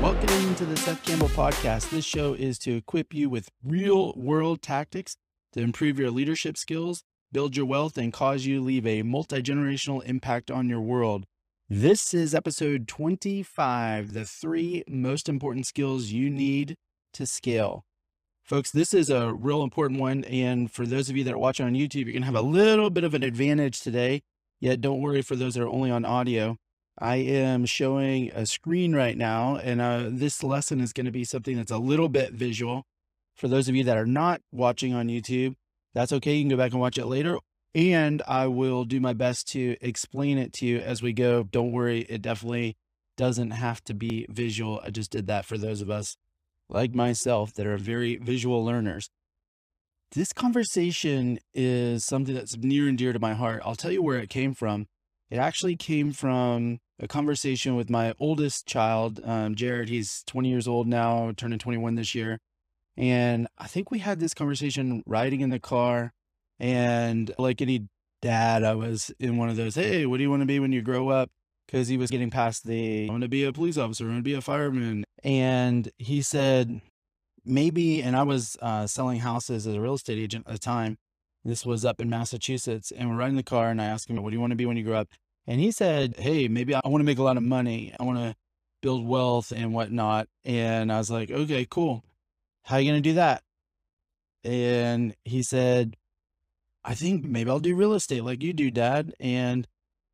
Welcome 0.00 0.54
to 0.54 0.64
the 0.64 0.78
Seth 0.78 1.04
Campbell 1.04 1.28
Podcast. 1.28 1.90
This 1.90 2.06
show 2.06 2.32
is 2.32 2.58
to 2.60 2.74
equip 2.74 3.12
you 3.12 3.28
with 3.28 3.50
real 3.62 4.14
world 4.16 4.62
tactics 4.62 5.18
to 5.52 5.60
improve 5.60 5.98
your 5.98 6.10
leadership 6.10 6.56
skills, 6.56 7.02
build 7.30 7.54
your 7.54 7.66
wealth, 7.66 7.98
and 7.98 8.10
cause 8.10 8.46
you 8.46 8.56
to 8.56 8.64
leave 8.64 8.86
a 8.86 9.02
multi 9.02 9.42
generational 9.42 10.02
impact 10.04 10.50
on 10.50 10.70
your 10.70 10.80
world. 10.80 11.26
This 11.68 12.14
is 12.14 12.34
episode 12.34 12.88
25 12.88 14.14
the 14.14 14.24
three 14.24 14.84
most 14.88 15.28
important 15.28 15.66
skills 15.66 16.06
you 16.06 16.30
need 16.30 16.76
to 17.12 17.26
scale. 17.26 17.84
Folks, 18.42 18.70
this 18.70 18.94
is 18.94 19.10
a 19.10 19.34
real 19.34 19.62
important 19.62 20.00
one. 20.00 20.24
And 20.24 20.72
for 20.72 20.86
those 20.86 21.10
of 21.10 21.16
you 21.18 21.24
that 21.24 21.34
are 21.34 21.38
watching 21.38 21.66
on 21.66 21.74
YouTube, 21.74 22.06
you're 22.06 22.12
going 22.12 22.22
to 22.22 22.26
have 22.26 22.34
a 22.34 22.40
little 22.40 22.88
bit 22.88 23.04
of 23.04 23.12
an 23.12 23.22
advantage 23.22 23.80
today. 23.80 24.22
Yet 24.60 24.80
don't 24.80 25.02
worry 25.02 25.20
for 25.20 25.36
those 25.36 25.54
that 25.54 25.62
are 25.62 25.68
only 25.68 25.90
on 25.90 26.06
audio. 26.06 26.56
I 26.98 27.16
am 27.16 27.64
showing 27.64 28.30
a 28.32 28.44
screen 28.46 28.94
right 28.94 29.16
now, 29.16 29.56
and 29.56 29.80
uh, 29.80 30.08
this 30.08 30.42
lesson 30.42 30.80
is 30.80 30.92
going 30.92 31.06
to 31.06 31.12
be 31.12 31.24
something 31.24 31.56
that's 31.56 31.70
a 31.70 31.78
little 31.78 32.08
bit 32.08 32.32
visual. 32.32 32.84
For 33.36 33.48
those 33.48 33.68
of 33.68 33.74
you 33.74 33.84
that 33.84 33.96
are 33.96 34.06
not 34.06 34.42
watching 34.52 34.92
on 34.92 35.08
YouTube, 35.08 35.54
that's 35.94 36.12
okay. 36.12 36.34
You 36.34 36.42
can 36.42 36.50
go 36.50 36.56
back 36.56 36.72
and 36.72 36.80
watch 36.80 36.98
it 36.98 37.06
later. 37.06 37.38
And 37.74 38.22
I 38.26 38.48
will 38.48 38.84
do 38.84 39.00
my 39.00 39.12
best 39.12 39.48
to 39.52 39.76
explain 39.80 40.38
it 40.38 40.52
to 40.54 40.66
you 40.66 40.78
as 40.78 41.02
we 41.02 41.12
go. 41.12 41.44
Don't 41.44 41.72
worry, 41.72 42.00
it 42.00 42.20
definitely 42.20 42.76
doesn't 43.16 43.52
have 43.52 43.82
to 43.84 43.94
be 43.94 44.26
visual. 44.28 44.80
I 44.84 44.90
just 44.90 45.10
did 45.10 45.26
that 45.28 45.44
for 45.44 45.56
those 45.56 45.80
of 45.80 45.90
us 45.90 46.16
like 46.68 46.94
myself 46.94 47.54
that 47.54 47.66
are 47.66 47.76
very 47.76 48.16
visual 48.16 48.64
learners. 48.64 49.10
This 50.12 50.32
conversation 50.32 51.38
is 51.54 52.04
something 52.04 52.34
that's 52.34 52.56
near 52.56 52.88
and 52.88 52.98
dear 52.98 53.12
to 53.12 53.18
my 53.18 53.34
heart. 53.34 53.62
I'll 53.64 53.76
tell 53.76 53.92
you 53.92 54.02
where 54.02 54.18
it 54.18 54.30
came 54.30 54.54
from. 54.54 54.86
It 55.30 55.38
actually 55.38 55.76
came 55.76 56.12
from 56.12 56.80
a 56.98 57.06
conversation 57.06 57.76
with 57.76 57.88
my 57.88 58.14
oldest 58.18 58.66
child, 58.66 59.20
um, 59.24 59.54
Jared. 59.54 59.88
He's 59.88 60.22
20 60.26 60.48
years 60.48 60.66
old 60.66 60.88
now, 60.88 61.32
turning 61.36 61.58
21 61.58 61.94
this 61.94 62.14
year. 62.14 62.38
And 62.96 63.46
I 63.56 63.66
think 63.66 63.90
we 63.90 64.00
had 64.00 64.18
this 64.18 64.34
conversation 64.34 65.02
riding 65.06 65.40
in 65.40 65.50
the 65.50 65.60
car. 65.60 66.12
And 66.58 67.32
like 67.38 67.62
any 67.62 67.88
dad, 68.20 68.64
I 68.64 68.74
was 68.74 69.12
in 69.18 69.36
one 69.36 69.48
of 69.48 69.56
those, 69.56 69.76
hey, 69.76 70.04
what 70.04 70.18
do 70.18 70.24
you 70.24 70.30
want 70.30 70.42
to 70.42 70.46
be 70.46 70.58
when 70.58 70.72
you 70.72 70.82
grow 70.82 71.08
up? 71.08 71.30
Because 71.66 71.86
he 71.86 71.96
was 71.96 72.10
getting 72.10 72.30
past 72.30 72.66
the, 72.66 73.06
I 73.08 73.10
want 73.10 73.22
to 73.22 73.28
be 73.28 73.44
a 73.44 73.52
police 73.52 73.78
officer, 73.78 74.04
I 74.04 74.08
want 74.08 74.18
to 74.18 74.22
be 74.24 74.34
a 74.34 74.40
fireman. 74.40 75.04
And 75.22 75.88
he 75.98 76.20
said, 76.20 76.80
maybe, 77.44 78.02
and 78.02 78.16
I 78.16 78.24
was 78.24 78.56
uh, 78.60 78.88
selling 78.88 79.20
houses 79.20 79.66
as 79.66 79.74
a 79.74 79.80
real 79.80 79.94
estate 79.94 80.18
agent 80.18 80.46
at 80.48 80.52
the 80.54 80.58
time. 80.58 80.98
This 81.44 81.64
was 81.64 81.84
up 81.84 82.00
in 82.00 82.10
Massachusetts. 82.10 82.90
And 82.90 83.08
we're 83.08 83.16
riding 83.16 83.36
the 83.36 83.42
car, 83.42 83.70
and 83.70 83.80
I 83.80 83.86
asked 83.86 84.08
him, 84.10 84.22
what 84.22 84.30
do 84.30 84.36
you 84.36 84.40
want 84.40 84.50
to 84.50 84.56
be 84.56 84.66
when 84.66 84.76
you 84.76 84.84
grow 84.84 85.00
up? 85.00 85.08
And 85.46 85.60
he 85.60 85.70
said, 85.70 86.14
Hey, 86.16 86.48
maybe 86.48 86.74
I 86.74 86.80
want 86.84 87.00
to 87.00 87.06
make 87.06 87.18
a 87.18 87.24
lot 87.24 87.36
of 87.36 87.42
money. 87.42 87.92
I 87.98 88.04
want 88.04 88.18
to 88.18 88.36
build 88.82 89.06
wealth 89.06 89.52
and 89.52 89.74
whatnot. 89.74 90.28
And 90.44 90.92
I 90.92 90.98
was 90.98 91.10
like, 91.10 91.30
Okay, 91.30 91.66
cool. 91.68 92.04
How 92.64 92.76
are 92.76 92.80
you 92.80 92.90
going 92.90 93.02
to 93.02 93.08
do 93.08 93.14
that? 93.14 93.42
And 94.44 95.14
he 95.24 95.42
said, 95.42 95.96
I 96.84 96.94
think 96.94 97.24
maybe 97.24 97.50
I'll 97.50 97.58
do 97.58 97.74
real 97.74 97.94
estate 97.94 98.24
like 98.24 98.42
you 98.42 98.52
do, 98.52 98.70
dad. 98.70 99.12
And 99.18 99.66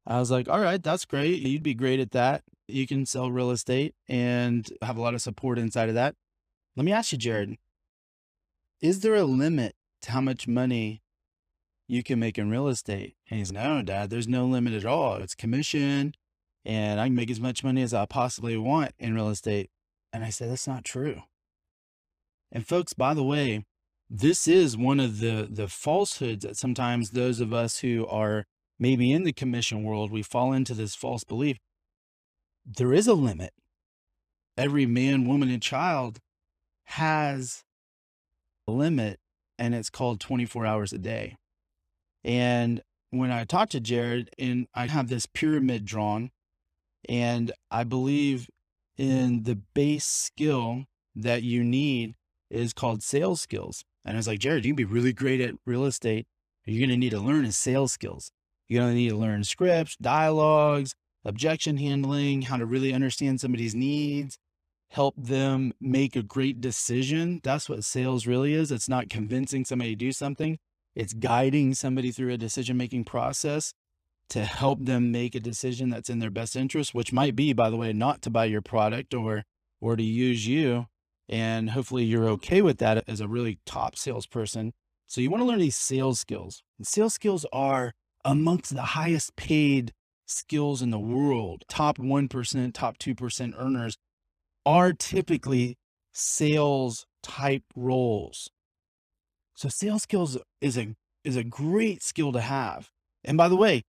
I 0.06 0.19
was 0.20 0.30
like, 0.30 0.48
All 0.48 0.60
right, 0.60 0.82
that's 0.82 1.04
great. 1.04 1.42
You'd 1.42 1.62
be 1.62 1.74
great 1.74 2.00
at 2.00 2.12
that. 2.12 2.42
You 2.69 2.86
can 2.86 3.06
sell 3.06 3.30
real 3.30 3.50
estate 3.50 3.94
and 4.08 4.66
have 4.82 4.97
a 4.97 5.02
lot 5.02 5.14
of 5.14 5.22
support 5.22 5.58
inside 5.58 5.88
of 5.88 5.97
that. 5.97 6.14
Let 6.77 6.84
me 6.84 6.92
ask 6.92 7.12
you, 7.12 7.19
Jared, 7.19 7.56
is 8.80 9.00
there 9.00 9.14
a 9.14 9.24
limit 9.24 9.74
to 10.02 10.12
how 10.12 10.20
much 10.20 10.48
money 10.48 11.02
you 11.88 12.02
can 12.02 12.18
make 12.18 12.38
in 12.38 12.50
real 12.50 12.68
estate. 12.68 13.16
And 13.30 13.38
he's, 13.38 13.52
no, 13.52 13.82
dad, 13.82 14.10
there's 14.10 14.28
no 14.28 14.46
limit 14.46 14.74
at 14.74 14.86
all. 14.86 15.16
It's 15.16 15.34
commission 15.34 16.14
and 16.66 17.00
I 17.00 17.06
can 17.06 17.14
make 17.14 17.30
as 17.30 17.40
much 17.40 17.62
money 17.62 17.80
as 17.80 17.94
I 17.94 18.06
possibly 18.06 18.56
want 18.56 18.92
in 18.98 19.14
real 19.14 19.28
estate. 19.28 19.70
And 20.12 20.24
I 20.24 20.30
said, 20.30 20.50
that's 20.50 20.66
not 20.66 20.84
true. 20.84 21.22
And 22.50 22.66
folks, 22.66 22.92
by 22.92 23.14
the 23.14 23.22
way, 23.22 23.64
this 24.10 24.48
is 24.48 24.76
one 24.76 24.98
of 24.98 25.20
the, 25.20 25.46
the 25.48 25.69
falsehoods 25.69 26.44
that 26.44 26.56
sometimes 26.56 27.10
those 27.10 27.38
of 27.38 27.52
us 27.52 27.78
who 27.78 28.04
are 28.08 28.46
maybe 28.80 29.12
in 29.12 29.22
the 29.22 29.32
commission 29.32 29.84
world, 29.84 30.10
we 30.10 30.22
fall 30.22 30.52
into 30.52 30.75
this 30.75 30.96
false 30.96 31.22
belief. 31.22 31.58
There 32.64 32.92
is 32.92 33.06
a 33.06 33.14
limit. 33.14 33.52
Every 34.56 34.86
man, 34.86 35.25
woman, 35.25 35.50
and 35.50 35.62
child 35.62 36.19
has 36.84 37.62
a 38.66 38.72
limit, 38.72 39.20
and 39.56 39.72
it's 39.72 39.91
called 39.91 40.19
24 40.19 40.66
hours 40.66 40.92
a 40.92 40.98
day. 40.98 41.36
And 42.26 42.82
when 43.10 43.31
I 43.31 43.44
talked 43.44 43.72
to 43.72 43.81
Jared, 43.81 44.31
and 44.37 44.66
I 44.75 44.88
have 44.88 45.09
this 45.09 45.26
pyramid 45.26 45.84
drawn, 45.84 46.31
and 47.09 47.53
I 47.70 47.84
believe 47.84 48.48
in 48.98 49.44
the 49.44 49.54
base 49.75 50.04
skill 50.04 50.84
that 51.14 51.44
you 51.44 51.62
need 51.62 52.16
is 52.50 52.72
called 52.72 53.03
sales 53.03 53.41
skills. 53.41 53.84
And 54.04 54.16
I 54.16 54.19
was 54.19 54.26
like, 54.26 54.41
Jared, 54.41 54.64
you 54.64 54.72
can 54.72 54.76
be 54.76 54.84
really 54.84 55.12
great 55.12 55.41
at 55.41 55.54
real 55.64 55.84
estate. 55.84 56.26
You're 56.64 56.81
going 56.81 56.91
to 56.91 56.97
need 56.97 57.10
to 57.10 57.20
learn 57.20 57.44
is 57.44 57.56
sales 57.56 57.92
skills. 57.92 58.32
You're 58.69 58.82
going 58.82 58.93
to 58.93 58.97
need 58.97 59.10
to 59.10 59.16
learn 59.16 59.44
scripts, 59.44 59.97
dialogues, 59.97 60.94
objection 61.25 61.76
handling, 61.76 62.43
how 62.43 62.56
to 62.56 62.66
really 62.66 62.93
understand 62.93 63.41
somebody's 63.41 63.75
needs, 63.75 64.37
help 64.91 65.14
them 65.16 65.72
make 65.81 66.16
a 66.16 66.22
great 66.25 66.60
decision. 66.60 67.41
That's 67.44 67.69
what 67.69 67.84
sales 67.84 68.26
really 68.26 68.54
is. 68.54 68.72
It's 68.72 68.88
not 68.88 69.10
convincing 69.10 69.64
somebody 69.64 69.91
to 69.91 69.97
do 69.97 70.10
something. 70.10 70.58
It's 70.96 71.12
guiding 71.12 71.74
somebody 71.74 72.10
through 72.10 72.32
a 72.32 72.38
decision 72.38 72.76
making 72.76 73.04
process 73.04 73.74
to 74.30 74.44
help 74.44 74.84
them 74.84 75.12
make 75.12 75.34
a 75.34 75.40
decision 75.40 75.90
that's 75.90 76.10
in 76.10 76.18
their 76.18 76.30
best 76.30 76.56
interest, 76.56 76.94
which 76.94 77.12
might 77.12 77.36
be, 77.36 77.52
by 77.52 77.70
the 77.70 77.76
way, 77.76 77.92
not 77.92 78.22
to 78.22 78.30
buy 78.30 78.46
your 78.46 78.62
product 78.62 79.14
or 79.14 79.44
or 79.80 79.94
to 79.94 80.02
use 80.02 80.46
you. 80.46 80.86
And 81.28 81.70
hopefully 81.70 82.04
you're 82.04 82.28
okay 82.30 82.62
with 82.62 82.78
that 82.78 83.04
as 83.06 83.20
a 83.20 83.28
really 83.28 83.58
top 83.66 83.96
salesperson. 83.96 84.72
So 85.06 85.20
you 85.20 85.30
want 85.30 85.42
to 85.42 85.46
learn 85.46 85.58
these 85.58 85.76
sales 85.76 86.18
skills. 86.18 86.62
And 86.78 86.86
sales 86.86 87.14
skills 87.14 87.44
are 87.52 87.92
amongst 88.24 88.74
the 88.74 88.82
highest 88.82 89.36
paid 89.36 89.92
skills 90.24 90.80
in 90.82 90.90
the 90.90 90.98
world. 90.98 91.64
Top 91.68 91.98
1%, 91.98 92.74
top 92.74 92.98
2% 92.98 93.54
earners 93.58 93.98
are 94.64 94.92
typically 94.92 95.76
sales 96.12 97.06
type 97.22 97.64
roles. 97.76 98.50
So 99.56 99.71
sales 99.71 100.03
skills 100.03 100.37
is 100.61 100.77
a 100.77 100.94
is 101.25 101.34
a 101.34 101.43
great 101.43 102.03
skill 102.03 102.31
to 102.33 102.41
have. 102.41 102.91
And 103.25 103.37
by 103.37 103.49
the 103.49 103.55
mm-hmm. 103.55 103.62
way, 103.62 103.83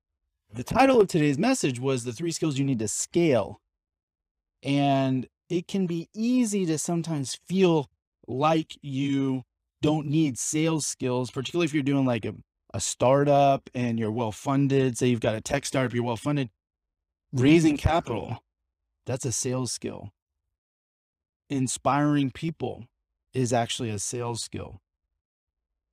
the 0.52 0.64
title 0.64 1.02
of 1.02 1.10
today's 1.10 1.38
message 1.38 1.80
was 1.80 2.04
the 2.04 2.14
three 2.14 2.32
skills 2.32 2.58
you 2.58 2.66
need 2.66 2.80
to 2.80 2.88
scale. 2.88 3.60
And 4.64 5.28
it 5.50 5.68
can 5.68 5.86
be 5.86 6.08
easy 6.16 6.66
to 6.66 6.78
sometimes 6.78 7.38
feel 7.48 7.90
like 8.28 8.78
you 8.82 9.44
don't 9.82 10.08
need 10.08 10.40
sales 10.40 10.86
skills, 10.86 11.30
particularly 11.30 11.66
if 11.66 11.74
you're 11.74 11.84
doing 11.84 12.06
like 12.06 12.26
a, 12.26 12.34
a 12.74 12.80
startup 12.80 13.70
and 13.76 14.00
you're 14.00 14.12
well 14.12 14.32
funded. 14.32 14.98
Say 14.98 15.08
you've 15.08 15.20
got 15.20 15.36
a 15.36 15.42
tech 15.42 15.66
startup, 15.66 15.94
you're 15.94 16.04
well 16.04 16.16
funded. 16.16 16.50
Raising 17.34 17.76
capital, 17.78 18.42
that's 19.06 19.26
a 19.26 19.34
sales 19.34 19.74
skill. 19.74 20.12
Inspiring 21.50 22.32
people 22.32 22.86
is 23.34 23.52
actually 23.52 23.90
a 23.90 24.00
sales 24.00 24.42
skill 24.42 24.82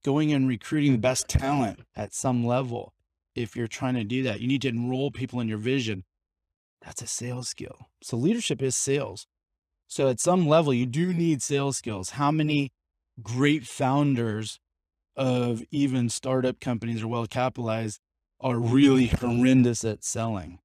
going 0.05 0.33
and 0.33 0.47
recruiting 0.47 0.93
the 0.93 0.99
best 0.99 1.29
talent 1.29 1.81
at 1.97 2.15
some 2.15 2.47
level. 2.47 2.93
If 3.35 3.57
you're 3.57 3.67
trying 3.67 3.95
to 3.95 4.05
do 4.05 4.23
that, 4.23 4.41
you 4.41 4.47
need 4.47 4.63
to 4.63 4.69
enroll 4.69 5.11
people 5.11 5.41
in 5.41 5.49
your 5.49 5.59
vision. 5.59 6.05
That's 6.85 7.03
a 7.03 7.07
sales 7.07 7.49
skill. 7.49 7.89
So 8.03 8.17
leadership 8.17 8.63
is 8.63 8.77
sales. 8.77 9.27
So 9.89 10.09
at 10.09 10.21
some 10.21 10.47
level, 10.47 10.73
you 10.73 10.87
do 10.87 11.13
need 11.13 11.43
sales 11.43 11.77
skills. 11.77 12.11
How 12.11 12.31
many 12.31 12.73
great 13.23 13.67
founders 13.67 14.61
of 15.17 15.63
even 15.71 16.09
startup 16.09 16.61
companies 16.61 17.03
or 17.03 17.09
well 17.09 17.27
capitalized 17.27 18.01
are 18.41 18.59
really 18.59 19.07
horrendous 19.07 19.85
at 19.85 20.05
selling? 20.05 20.59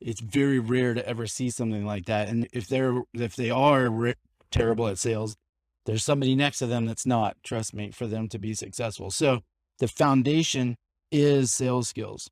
It's 0.00 0.20
very 0.20 0.58
rare 0.58 0.94
to 0.94 1.08
ever 1.08 1.26
see 1.26 1.50
something 1.50 1.86
like 1.86 2.06
that. 2.06 2.28
And 2.28 2.48
if 2.52 2.66
they're 2.66 3.02
if 3.14 3.36
they 3.36 3.50
are 3.50 4.14
terrible 4.50 4.88
at 4.88 4.98
sales, 4.98 5.36
there's 5.86 6.04
somebody 6.04 6.34
next 6.34 6.58
to 6.58 6.66
them 6.66 6.86
that's 6.86 7.06
not, 7.06 7.36
trust 7.42 7.74
me, 7.74 7.90
for 7.90 8.06
them 8.06 8.28
to 8.28 8.38
be 8.38 8.54
successful. 8.54 9.10
So 9.10 9.42
the 9.78 9.88
foundation 9.88 10.76
is 11.10 11.52
sales 11.52 11.88
skills. 11.88 12.30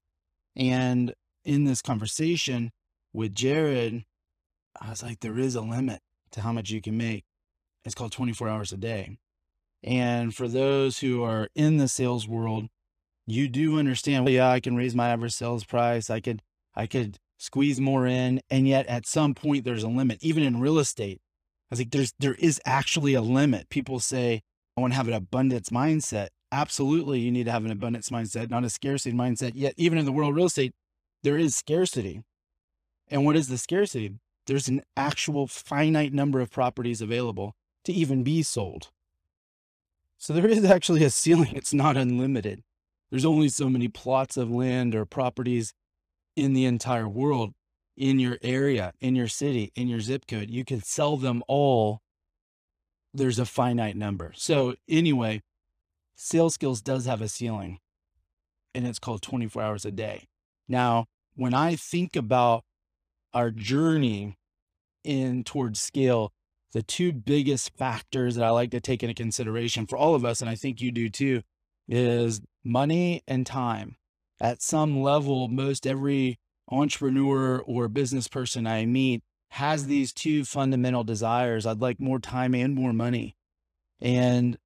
And 0.57 1.15
in 1.45 1.65
this 1.65 1.83
conversation 1.83 2.71
with 3.13 3.35
Jared, 3.35 4.05
I 4.81 4.91
was 4.91 5.03
like, 5.03 5.21
there 5.21 5.39
is 5.39 5.55
a 5.55 5.61
limit 5.61 6.01
to 6.33 6.41
how 6.41 6.53
much 6.53 6.71
you 6.71 6.81
can 6.81 6.97
make. 6.97 7.25
It's 7.85 7.95
called 7.95 8.13
24 8.13 8.49
hours 8.49 8.73
a 8.73 8.77
day. 8.77 9.19
And 9.83 10.35
for 10.35 10.49
those 10.49 11.01
who 11.01 11.23
are 11.23 11.49
in 11.55 11.77
the 11.77 11.89
sales 11.89 12.29
world, 12.29 12.69
you 13.27 13.49
do 13.49 13.79
understand, 13.79 14.25
well, 14.25 14.35
yeah, 14.35 14.49
I 14.49 14.61
can 14.61 14.77
raise 14.77 14.95
my 14.95 15.09
average 15.09 15.33
sales 15.33 15.65
price. 15.65 16.09
I 16.09 16.21
could, 16.21 16.43
I 16.75 16.87
could 16.87 17.19
squeeze 17.39 17.81
more 17.81 18.07
in. 18.07 18.41
And 18.49 18.67
yet 18.67 18.87
at 18.87 19.07
some 19.07 19.35
point 19.35 19.65
there's 19.65 19.83
a 19.83 19.89
limit, 19.89 20.19
even 20.23 20.43
in 20.43 20.61
real 20.61 20.79
estate 20.79 21.21
I 21.73 21.75
was 21.75 21.79
like, 21.81 21.91
there's 21.91 22.13
there 22.19 22.35
is 22.35 22.61
actually 22.67 23.15
a 23.15 23.23
limit. 23.23 23.71
People 23.71 23.99
say, 23.99 24.43
I 24.77 24.81
want 24.83 24.93
to 24.93 24.97
have 24.97 25.09
an 25.09 25.15
abundance 25.15 25.71
mindset. 25.71 26.29
Absolutely, 26.53 27.21
you 27.21 27.33
need 27.33 27.45
to 27.45 27.53
have 27.53 27.65
an 27.65 27.71
abundance 27.71 28.11
mindset, 28.11 28.51
not 28.51 28.65
a 28.65 28.71
scarcity 28.71 29.17
mindset. 29.17 29.53
Yet, 29.55 29.73
even 29.79 29.99
in 29.99 30.05
the 30.05 30.13
world 30.13 30.31
of 30.31 30.37
real 30.37 30.47
estate, 30.47 30.75
there 31.23 31.39
is 31.39 31.57
scarcity. 31.57 32.23
And 33.09 33.25
what 33.25 33.37
is 33.37 33.49
the 33.49 33.57
scarcity? 33.57 34.19
there's 34.47 34.69
an 34.69 34.83
actual 34.97 35.47
finite 35.47 36.13
number 36.13 36.41
of 36.41 36.51
properties 36.51 37.01
available 37.01 37.55
to 37.85 37.93
even 37.93 38.23
be 38.23 38.43
sold. 38.43 38.91
So 40.19 40.33
there 40.33 40.47
is 40.47 40.65
actually 40.65 41.05
a 41.05 41.11
ceiling. 41.11 41.53
It's 41.55 41.75
not 41.75 41.97
unlimited. 41.97 42.63
There's 43.11 43.25
only 43.25 43.49
so 43.49 43.69
many 43.69 43.89
plots 43.89 44.37
of 44.37 44.51
land 44.51 44.95
or 44.95 45.05
properties 45.05 45.75
in 46.37 46.55
the 46.55 46.65
entire 46.65 47.09
world, 47.09 47.53
in 47.97 48.19
your 48.19 48.39
area, 48.43 48.93
in 49.01 49.15
your 49.15 49.29
city, 49.29 49.73
in 49.75 49.89
your 49.89 50.01
zip 50.01 50.27
code. 50.27 50.51
You 50.51 50.65
can 50.65 50.83
sell 50.83 51.17
them 51.17 51.43
all. 51.49 52.01
There's 53.15 53.39
a 53.39 53.45
finite 53.47 53.97
number. 53.97 54.33
So, 54.35 54.75
anyway, 54.89 55.43
sales 56.17 56.55
skills 56.55 56.81
does 56.81 57.05
have 57.07 57.21
a 57.21 57.29
ceiling 57.29 57.79
and 58.75 58.87
it's 58.87 58.99
called 58.99 59.23
24 59.23 59.63
hours 59.63 59.85
a 59.85 59.91
day. 59.91 60.29
Now, 60.69 61.07
when 61.35 61.55
I 61.55 61.77
think 61.77 62.17
about 62.17 62.65
our 63.35 63.51
journey 63.51 64.37
in 65.05 65.45
towards 65.45 65.81
scale, 65.81 66.33
the 66.73 66.83
two 66.83 67.13
biggest 67.13 67.77
factors 67.77 68.37
that 68.37 68.45
I 68.45 68.51
like 68.51 68.71
to 68.71 68.81
take 68.81 69.03
into 69.03 69.15
consideration 69.15 69.87
for 69.87 69.97
all 69.97 70.15
of 70.15 70.25
us, 70.25 70.41
and 70.41 70.49
I 70.49 70.55
think 70.55 70.81
you 70.81 70.91
do 70.91 71.09
too, 71.09 71.43
is 71.89 72.41
money 72.65 73.23
and 73.27 73.47
time. 73.47 73.97
At 74.41 74.63
some 74.63 75.03
level, 75.03 75.49
most 75.49 75.87
every 75.87 76.39
entrepreneur 76.73 77.61
or 77.61 77.89
business 77.89 78.29
person 78.29 78.67
I 78.67 78.87
meet 78.87 79.23
has 79.51 79.87
these 79.87 80.13
two 80.13 80.45
fundamental 80.45 81.05
desires. 81.05 81.67
I'd 81.67 81.81
like 81.81 82.01
more 82.01 82.19
time 82.19 82.55
and 82.55 82.75
more 82.75 82.93
money. 82.93 83.37
And 84.01 84.57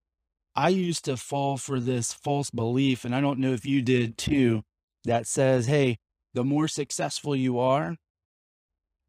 I 0.54 0.68
used 0.68 1.04
to 1.06 1.16
fall 1.16 1.56
for 1.56 1.80
this 1.80 2.12
false 2.12 2.50
belief, 2.50 3.04
and 3.04 3.14
I 3.14 3.20
don't 3.20 3.40
know 3.40 3.52
if 3.52 3.66
you 3.66 3.82
did 3.82 4.16
too, 4.16 4.62
that 5.04 5.26
says, 5.26 5.66
hey, 5.66 5.98
the 6.32 6.44
more 6.44 6.68
successful 6.68 7.34
you 7.34 7.58
are, 7.58 7.96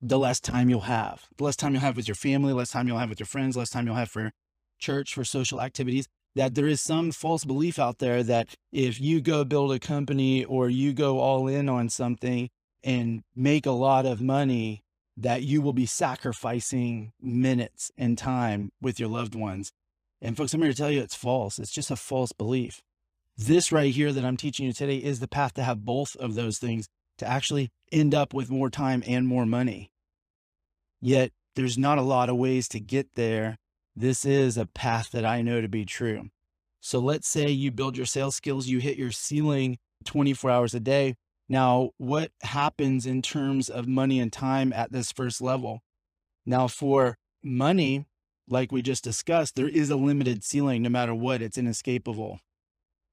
the 0.01 0.19
less 0.19 0.39
time 0.39 0.69
you'll 0.69 0.81
have. 0.81 1.27
The 1.37 1.43
less 1.43 1.55
time 1.55 1.73
you'll 1.73 1.81
have 1.81 1.95
with 1.95 2.07
your 2.07 2.15
family, 2.15 2.53
less 2.53 2.71
time 2.71 2.87
you'll 2.87 2.97
have 2.97 3.09
with 3.09 3.19
your 3.19 3.27
friends, 3.27 3.55
less 3.55 3.69
time 3.69 3.85
you'll 3.85 3.95
have 3.95 4.09
for 4.09 4.31
church, 4.79 5.13
for 5.13 5.23
social 5.23 5.61
activities. 5.61 6.07
That 6.35 6.53
there 6.53 6.67
is 6.67 6.81
some 6.81 7.11
false 7.11 7.45
belief 7.45 7.79
out 7.79 7.97
there 7.97 8.21
that 8.23 8.55
if 8.71 9.01
you 9.01 9.21
go 9.21 9.43
build 9.43 9.71
a 9.71 9.79
company 9.79 10.43
or 10.43 10.69
you 10.69 10.93
go 10.93 11.19
all 11.19 11.47
in 11.47 11.67
on 11.67 11.89
something 11.89 12.49
and 12.83 13.23
make 13.35 13.65
a 13.65 13.71
lot 13.71 14.05
of 14.05 14.21
money, 14.21 14.83
that 15.15 15.43
you 15.43 15.61
will 15.61 15.73
be 15.73 15.85
sacrificing 15.85 17.11
minutes 17.21 17.91
and 17.97 18.17
time 18.17 18.71
with 18.81 18.99
your 18.99 19.09
loved 19.09 19.35
ones. 19.35 19.71
And 20.21 20.37
folks, 20.37 20.53
I'm 20.53 20.61
here 20.61 20.71
to 20.71 20.77
tell 20.77 20.91
you 20.91 21.01
it's 21.01 21.15
false. 21.15 21.59
It's 21.59 21.71
just 21.71 21.91
a 21.91 21.95
false 21.95 22.31
belief. 22.31 22.81
This 23.37 23.71
right 23.71 23.93
here 23.93 24.11
that 24.11 24.25
I'm 24.25 24.37
teaching 24.37 24.65
you 24.65 24.73
today 24.73 24.97
is 24.97 25.19
the 25.19 25.27
path 25.27 25.53
to 25.55 25.63
have 25.63 25.85
both 25.85 26.15
of 26.15 26.35
those 26.35 26.57
things 26.57 26.87
to 27.19 27.27
actually 27.27 27.69
end 27.91 28.15
up 28.15 28.33
with 28.33 28.49
more 28.49 28.69
time 28.69 29.03
and 29.07 29.27
more 29.27 29.45
money. 29.45 29.91
Yet 31.01 31.31
there's 31.55 31.77
not 31.77 31.97
a 31.97 32.03
lot 32.03 32.29
of 32.29 32.37
ways 32.37 32.67
to 32.69 32.79
get 32.79 33.15
there. 33.15 33.57
This 33.95 34.25
is 34.25 34.57
a 34.57 34.65
path 34.65 35.11
that 35.11 35.25
I 35.25 35.41
know 35.41 35.61
to 35.61 35.67
be 35.67 35.85
true. 35.85 36.29
So 36.79 36.99
let's 36.99 37.27
say 37.27 37.49
you 37.49 37.71
build 37.71 37.97
your 37.97 38.05
sales 38.05 38.35
skills, 38.35 38.67
you 38.67 38.79
hit 38.79 38.97
your 38.97 39.11
ceiling 39.11 39.77
24 40.05 40.49
hours 40.49 40.73
a 40.73 40.79
day. 40.79 41.15
Now, 41.49 41.91
what 41.97 42.31
happens 42.41 43.05
in 43.05 43.21
terms 43.21 43.69
of 43.69 43.87
money 43.87 44.19
and 44.19 44.31
time 44.31 44.73
at 44.73 44.91
this 44.91 45.11
first 45.11 45.41
level? 45.41 45.81
Now, 46.45 46.67
for 46.67 47.17
money, 47.43 48.05
like 48.49 48.71
we 48.71 48.81
just 48.81 49.03
discussed, 49.03 49.55
there 49.55 49.69
is 49.69 49.89
a 49.89 49.95
limited 49.95 50.43
ceiling 50.43 50.81
no 50.81 50.89
matter 50.89 51.15
what, 51.15 51.41
it's 51.41 51.57
inescapable. 51.57 52.39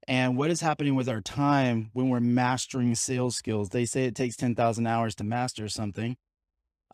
And 0.06 0.36
what 0.36 0.50
is 0.50 0.60
happening 0.60 0.96
with 0.96 1.08
our 1.08 1.20
time 1.20 1.90
when 1.92 2.08
we're 2.08 2.20
mastering 2.20 2.94
sales 2.94 3.36
skills? 3.36 3.70
They 3.70 3.86
say 3.86 4.04
it 4.04 4.14
takes 4.14 4.36
10,000 4.36 4.86
hours 4.86 5.14
to 5.16 5.24
master 5.24 5.68
something. 5.68 6.16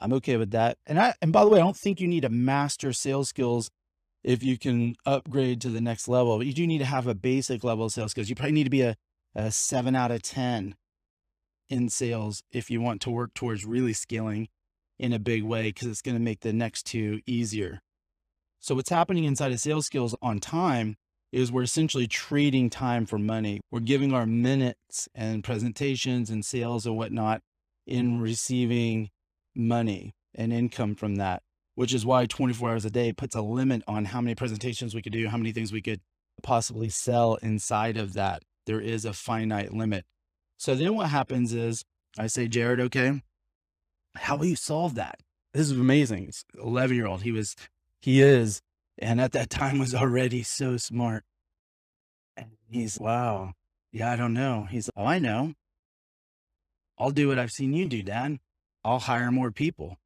I'm 0.01 0.13
okay 0.15 0.37
with 0.37 0.51
that. 0.53 0.79
And 0.87 0.99
I 0.99 1.15
and 1.21 1.33
by 1.33 1.45
the 1.45 1.51
way, 1.51 1.59
I 1.59 1.63
don't 1.63 1.77
think 1.77 2.01
you 2.01 2.09
need 2.09 2.23
to 2.23 2.31
master 2.31 2.93
sales 2.93 3.29
skills 3.29 3.71
if 4.23 4.43
you 4.43 4.57
can 4.59 4.95
upgrade 5.05 5.61
to 5.63 5.69
the 5.69 5.81
next 5.81 6.09
level. 6.09 6.39
But 6.39 6.47
you 6.47 6.55
do 6.55 6.67
need 6.67 6.79
to 6.79 6.85
have 6.85 7.07
a 7.07 7.15
basic 7.15 7.65
level 7.65 7.87
of 7.87 7.93
sales 7.93 8.13
skills. 8.13 8.29
You 8.29 8.37
probably 8.37 8.53
need 8.53 8.65
to 8.65 8.71
be 8.71 8.83
a, 8.83 8.97
a 9.35 9.51
seven 9.51 9.95
out 9.97 10.11
of 10.11 10.23
10 10.23 10.75
in 11.71 11.89
sales 11.89 12.43
if 12.53 12.71
you 12.71 12.81
want 12.81 13.01
to 13.03 13.11
work 13.11 13.33
towards 13.33 13.65
really 13.65 13.95
scaling 13.95 14.49
in 14.99 15.13
a 15.15 15.19
big 15.19 15.43
way 15.43 15.69
because 15.69 15.89
it's 15.89 16.03
going 16.03 16.17
to 16.17 16.23
make 16.23 16.41
the 16.41 16.53
next 16.53 16.85
two 16.85 17.21
easier. 17.27 17.81
So 18.59 18.75
what's 18.75 18.91
happening 18.91 19.25
inside 19.25 19.53
of 19.53 19.61
sales 19.61 19.87
skills 19.87 20.15
on 20.21 20.39
time 20.41 20.97
is 21.33 21.51
we're 21.51 21.63
essentially 21.63 22.07
trading 22.07 22.69
time 22.69 23.07
for 23.07 23.19
money. 23.19 23.61
We're 23.71 23.81
giving 23.81 24.13
our 24.13 24.27
minutes 24.27 25.09
and 25.15 25.43
presentations 25.45 26.29
and 26.29 26.45
sales 26.45 26.85
and 26.85 26.97
whatnot 26.97 27.41
in 27.87 28.21
receiving 28.21 29.11
money 29.55 30.15
and 30.35 30.53
income 30.53 30.95
from 30.95 31.17
that, 31.17 31.43
which 31.77 31.95
is 31.95 32.05
why 32.05 32.27
24 32.27 32.71
hours 32.71 32.85
a 32.85 32.91
day 32.91 33.13
puts 33.13 33.35
a 33.35 33.41
limit 33.41 33.83
on 33.87 34.07
how 34.07 34.21
many 34.21 34.35
presentations 34.35 34.95
we 34.95 35.03
could 35.03 35.13
do, 35.13 35.29
how 35.29 35.39
many 35.39 35.53
things 35.53 35.73
we 35.73 35.83
could 35.83 36.01
possibly 36.43 36.89
sell 36.89 37.37
inside 37.37 37.97
of 37.97 38.13
that. 38.15 38.43
There 38.67 38.81
is 38.81 39.05
a 39.05 39.13
finite 39.13 39.73
limit. 39.73 40.05
So 40.61 40.75
then 40.75 40.95
what 40.95 41.09
happens 41.09 41.55
is 41.55 41.87
I 42.19 42.27
say, 42.27 42.47
Jared, 42.47 42.81
okay, 42.81 43.23
how 44.15 44.37
will 44.37 44.45
you 44.45 44.57
solve 44.57 44.95
that? 44.97 45.21
This 45.55 45.71
is 45.71 45.73
amazing. 45.73 46.27
It's 46.29 46.45
11 46.63 46.95
year 46.95 47.07
old. 47.07 47.23
He 47.23 47.33
was 47.33 47.57
he 48.03 48.21
is. 48.21 48.61
And 48.99 49.23
at 49.23 49.33
that 49.33 49.49
time 49.49 49.79
was 49.79 49.95
already 49.95 50.43
so 50.43 50.77
smart. 50.77 51.25
And 52.37 52.51
he's, 52.69 53.01
wow. 53.01 53.55
Yeah, 53.91 54.13
I 54.13 54.17
don't 54.17 54.35
know. 54.35 54.67
He's, 54.71 54.91
oh, 54.95 55.07
I 55.07 55.19
know. 55.19 55.55
I'll 56.99 57.11
do 57.11 57.29
what 57.29 57.39
I've 57.39 57.51
seen 57.51 57.73
you 57.73 57.89
do, 57.89 58.03
Dad. 58.03 58.39
I'll 58.85 58.99
hire 58.99 59.31
more 59.31 59.51
people. 59.51 59.97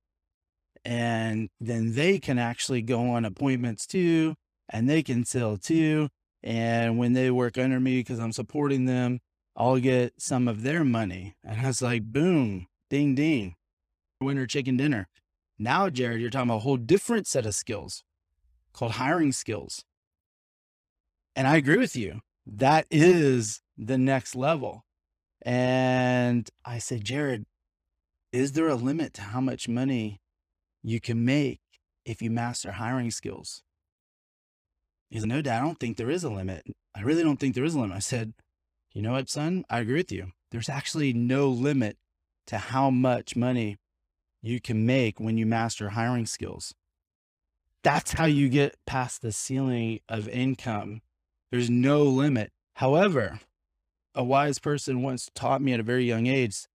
And 0.85 1.51
then 1.61 1.97
they 1.97 2.21
can 2.21 2.39
actually 2.39 2.83
go 2.83 3.11
on 3.11 3.25
appointments 3.25 3.89
too, 3.89 4.37
and 4.69 4.89
they 4.89 5.03
can 5.03 5.25
sell 5.25 5.57
too. 5.57 6.11
And 6.45 6.97
when 6.97 7.13
they 7.15 7.33
work 7.33 7.59
under 7.59 7.81
me 7.81 7.99
because 7.99 8.21
I'm 8.21 8.33
supporting 8.33 8.85
them, 8.85 9.19
I'll 9.57 9.79
get 9.79 10.21
some 10.21 10.49
of 10.49 10.63
their 10.63 10.85
money. 10.85 11.37
And 11.45 11.61
I 11.61 11.67
was 11.69 11.81
like, 11.83 12.05
boom, 12.05 12.67
ding, 12.91 13.15
ding, 13.15 13.55
winner 14.21 14.47
chicken 14.47 14.77
dinner. 14.77 15.09
Now, 15.59 15.89
Jared, 15.91 16.21
you're 16.21 16.31
talking 16.31 16.49
about 16.49 16.57
a 16.57 16.61
whole 16.61 16.77
different 16.77 17.27
set 17.27 17.47
of 17.47 17.55
skills 17.55 18.03
called 18.73 18.93
hiring 18.93 19.33
skills. 19.33 19.85
And 21.37 21.47
I 21.47 21.57
agree 21.57 21.77
with 21.77 21.95
you. 21.95 22.21
That 22.47 22.87
is 22.91 23.61
the 23.79 23.99
next 23.99 24.35
level. 24.35 24.85
And 25.43 26.49
I 26.65 26.79
said, 26.79 27.05
Jared, 27.05 27.45
is 28.33 28.53
there 28.53 28.69
a 28.69 28.75
limit 28.75 29.15
to 29.15 29.23
how 29.23 29.41
much 29.41 29.69
money 29.69 30.21
you 30.83 31.01
can 31.01 31.25
make 31.25 31.61
if 32.05 32.21
you 32.21 32.31
master 32.31 32.73
hiring 32.73 33.11
skills? 33.11 33.63
He 35.11 35.21
said, 35.21 35.29
No, 35.29 35.43
Dad, 35.43 35.61
I 35.61 35.65
don't 35.65 35.79
think 35.79 35.97
there 35.97 36.11
is 36.11 36.25
a 36.25 36.31
limit. 36.31 36.67
I 36.97 37.03
really 37.03 37.23
don't 37.23 37.39
think 37.39 37.55
there 37.55 37.65
is 37.65 37.75
a 37.75 37.81
limit. 37.81 37.97
I 37.97 38.01
said, 38.01 38.33
You 38.95 39.03
know 39.03 39.13
what, 39.13 39.29
son? 39.29 39.65
I 39.69 39.81
agree 39.81 39.97
with 39.97 40.13
you. 40.13 40.33
There's 40.53 40.69
actually 40.69 41.13
no 41.13 41.49
limit 41.49 41.99
to 42.47 42.59
how 42.59 42.91
much 42.91 43.35
money 43.35 43.77
you 44.41 44.61
can 44.61 44.87
make 44.87 45.19
when 45.19 45.37
you 45.37 45.47
master 45.47 45.91
hiring 45.91 46.27
skills. 46.27 46.75
That's 47.83 48.13
how 48.13 48.27
you 48.27 48.49
get 48.49 48.77
past 48.87 49.21
the 49.21 49.33
ceiling 49.33 49.99
of 50.09 50.29
income. 50.29 51.03
There's 51.51 51.69
no 51.69 52.05
limit. 52.05 52.53
However, 52.77 53.41
a 54.15 54.23
wise 54.23 54.61
person 54.61 55.03
once 55.03 55.29
taught 55.35 55.61
me 55.61 55.73
at 55.73 55.81
a 55.81 55.85
very 55.85 56.05
young 56.05 56.29
age 56.29 56.67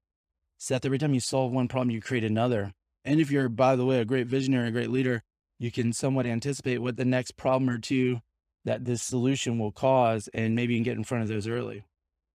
that 0.67 0.85
every 0.85 0.97
time 0.97 1.13
you 1.13 1.21
solve 1.21 1.53
one 1.53 1.69
problem, 1.69 1.89
you 1.89 2.01
create 2.01 2.25
another. 2.25 2.73
And 3.05 3.21
if 3.21 3.31
you're, 3.31 3.47
by 3.47 3.77
the 3.77 3.85
way, 3.85 3.99
a 3.99 4.05
great 4.05 4.27
visionary, 4.27 4.67
a 4.67 4.71
great 4.71 4.89
leader, 4.89 5.23
you 5.57 5.71
can 5.71 5.93
somewhat 5.93 6.25
anticipate 6.25 6.79
what 6.79 6.97
the 6.97 7.05
next 7.05 7.37
problem 7.37 7.69
or 7.69 7.77
two 7.77 8.19
that 8.65 8.83
this 8.83 9.01
solution 9.01 9.57
will 9.57 9.71
cause, 9.71 10.27
and 10.33 10.53
maybe 10.53 10.73
you 10.73 10.79
can 10.79 10.83
get 10.83 10.97
in 10.97 11.05
front 11.05 11.23
of 11.23 11.29
those 11.29 11.47
early. 11.47 11.85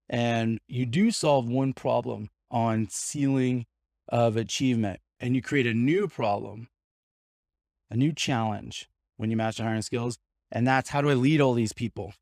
And 0.09 0.61
you 0.69 0.87
do 0.87 1.11
solve 1.11 1.49
one 1.49 1.73
problem 1.73 2.31
on 2.51 2.89
ceiling 2.91 3.67
of 4.09 4.37
achievement 4.37 5.01
and 5.19 5.35
you 5.35 5.43
create 5.43 5.67
a 5.67 5.75
new 5.75 6.09
problem, 6.09 6.69
a 7.91 7.97
new 7.97 8.13
challenge 8.13 8.89
when 9.17 9.31
you 9.31 9.37
master 9.37 9.63
hiring 9.63 9.83
skills. 9.83 10.19
And 10.53 10.67
that's 10.67 10.91
how 10.91 11.01
do 11.01 11.11
I 11.11 11.15
lead 11.15 11.41
all 11.41 11.55
these 11.55 11.73
people? 11.73 12.15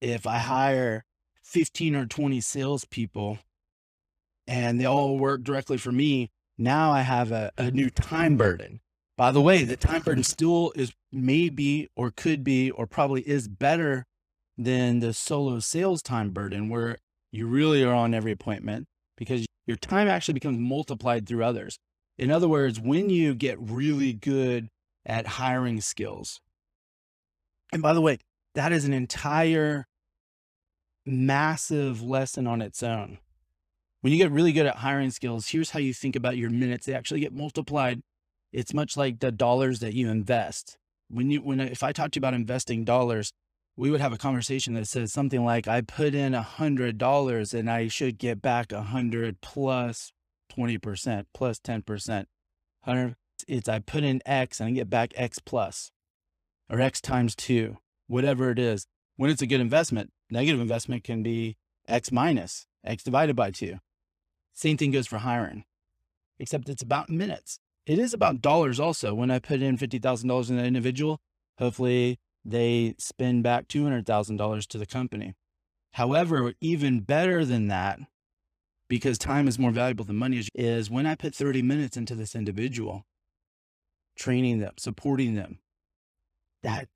If 0.00 0.26
I 0.26 0.38
hire 0.38 1.04
15 1.42 1.94
or 1.94 2.06
20 2.06 2.40
salespeople 2.40 3.38
and 4.46 4.80
they 4.80 4.84
all 4.84 5.18
work 5.18 5.42
directly 5.42 5.78
for 5.78 5.92
me, 5.92 6.30
now 6.58 6.92
I 6.92 7.00
have 7.00 7.32
a, 7.32 7.52
a 7.56 7.70
new 7.70 7.90
time 7.90 8.36
burden. 8.36 8.80
By 9.16 9.32
the 9.32 9.40
way, 9.40 9.64
the 9.64 9.76
time 9.76 10.02
burden 10.02 10.24
still 10.24 10.72
is 10.76 10.92
maybe 11.12 11.88
or 11.96 12.10
could 12.10 12.44
be 12.44 12.70
or 12.70 12.86
probably 12.86 13.22
is 13.22 13.48
better 13.48 14.06
than 14.60 15.00
the 15.00 15.14
solo 15.14 15.58
sales 15.58 16.02
time 16.02 16.30
burden 16.30 16.68
where 16.68 16.98
you 17.32 17.46
really 17.46 17.82
are 17.82 17.94
on 17.94 18.12
every 18.12 18.32
appointment 18.32 18.86
because 19.16 19.46
your 19.66 19.78
time 19.78 20.06
actually 20.06 20.34
becomes 20.34 20.58
multiplied 20.58 21.26
through 21.26 21.42
others. 21.42 21.78
In 22.18 22.30
other 22.30 22.48
words, 22.48 22.78
when 22.78 23.08
you 23.08 23.34
get 23.34 23.58
really 23.58 24.12
good 24.12 24.68
at 25.06 25.26
hiring 25.26 25.80
skills, 25.80 26.40
and 27.72 27.80
by 27.80 27.94
the 27.94 28.02
way, 28.02 28.18
that 28.54 28.72
is 28.72 28.84
an 28.84 28.92
entire 28.92 29.86
massive 31.06 32.02
lesson 32.02 32.46
on 32.46 32.60
its 32.60 32.82
own. 32.82 33.18
When 34.02 34.12
you 34.12 34.18
get 34.18 34.30
really 34.30 34.52
good 34.52 34.66
at 34.66 34.76
hiring 34.76 35.10
skills, 35.10 35.48
here's 35.48 35.70
how 35.70 35.78
you 35.78 35.94
think 35.94 36.16
about 36.16 36.36
your 36.36 36.50
minutes. 36.50 36.86
They 36.86 36.94
actually 36.94 37.20
get 37.20 37.32
multiplied. 37.32 38.00
It's 38.52 38.74
much 38.74 38.96
like 38.96 39.20
the 39.20 39.32
dollars 39.32 39.80
that 39.80 39.94
you 39.94 40.10
invest. 40.10 40.76
When 41.08 41.30
you, 41.30 41.40
when, 41.40 41.60
if 41.60 41.82
I 41.82 41.92
talk 41.92 42.10
to 42.10 42.16
you 42.18 42.20
about 42.20 42.34
investing 42.34 42.84
dollars, 42.84 43.32
we 43.76 43.90
would 43.90 44.00
have 44.00 44.12
a 44.12 44.18
conversation 44.18 44.74
that 44.74 44.86
says 44.86 45.12
something 45.12 45.44
like, 45.44 45.66
I 45.66 45.80
put 45.80 46.14
in 46.14 46.34
a 46.34 46.42
hundred 46.42 46.98
dollars 46.98 47.54
and 47.54 47.70
I 47.70 47.88
should 47.88 48.18
get 48.18 48.42
back 48.42 48.72
a 48.72 48.82
hundred 48.82 49.40
plus 49.40 50.12
20%, 50.50 51.26
plus 51.32 51.58
10%. 51.60 52.26
100, 52.84 53.16
it's 53.48 53.68
I 53.68 53.78
put 53.78 54.04
in 54.04 54.20
X 54.26 54.60
and 54.60 54.68
I 54.68 54.72
get 54.72 54.90
back 54.90 55.12
X 55.16 55.38
plus 55.38 55.92
or 56.70 56.80
X 56.80 57.00
times 57.00 57.34
two, 57.34 57.78
whatever 58.06 58.50
it 58.50 58.58
is. 58.58 58.86
When 59.16 59.30
it's 59.30 59.42
a 59.42 59.46
good 59.46 59.60
investment, 59.60 60.12
negative 60.30 60.60
investment 60.60 61.04
can 61.04 61.22
be 61.22 61.56
X 61.88 62.10
minus, 62.12 62.66
X 62.84 63.02
divided 63.02 63.36
by 63.36 63.50
two. 63.50 63.78
Same 64.54 64.76
thing 64.76 64.90
goes 64.90 65.06
for 65.06 65.18
hiring, 65.18 65.64
except 66.38 66.68
it's 66.68 66.82
about 66.82 67.10
minutes. 67.10 67.58
It 67.86 67.98
is 67.98 68.14
about 68.14 68.40
dollars 68.40 68.78
also. 68.78 69.14
When 69.14 69.30
I 69.30 69.38
put 69.38 69.62
in 69.62 69.78
$50,000 69.78 70.50
in 70.50 70.58
an 70.58 70.64
individual, 70.64 71.20
hopefully 71.58 72.18
they 72.44 72.94
spend 72.98 73.42
back 73.42 73.68
$200,000 73.68 74.66
to 74.66 74.78
the 74.78 74.86
company. 74.86 75.34
However, 75.94 76.54
even 76.60 77.00
better 77.00 77.44
than 77.44 77.68
that, 77.68 77.98
because 78.88 79.18
time 79.18 79.48
is 79.48 79.58
more 79.58 79.70
valuable 79.70 80.04
than 80.04 80.16
money, 80.16 80.42
is 80.54 80.90
when 80.90 81.06
I 81.06 81.14
put 81.14 81.34
30 81.34 81.62
minutes 81.62 81.96
into 81.96 82.14
this 82.14 82.34
individual, 82.34 83.04
training 84.16 84.60
them, 84.60 84.72
supporting 84.78 85.34
them, 85.34 85.58
that 86.62 86.88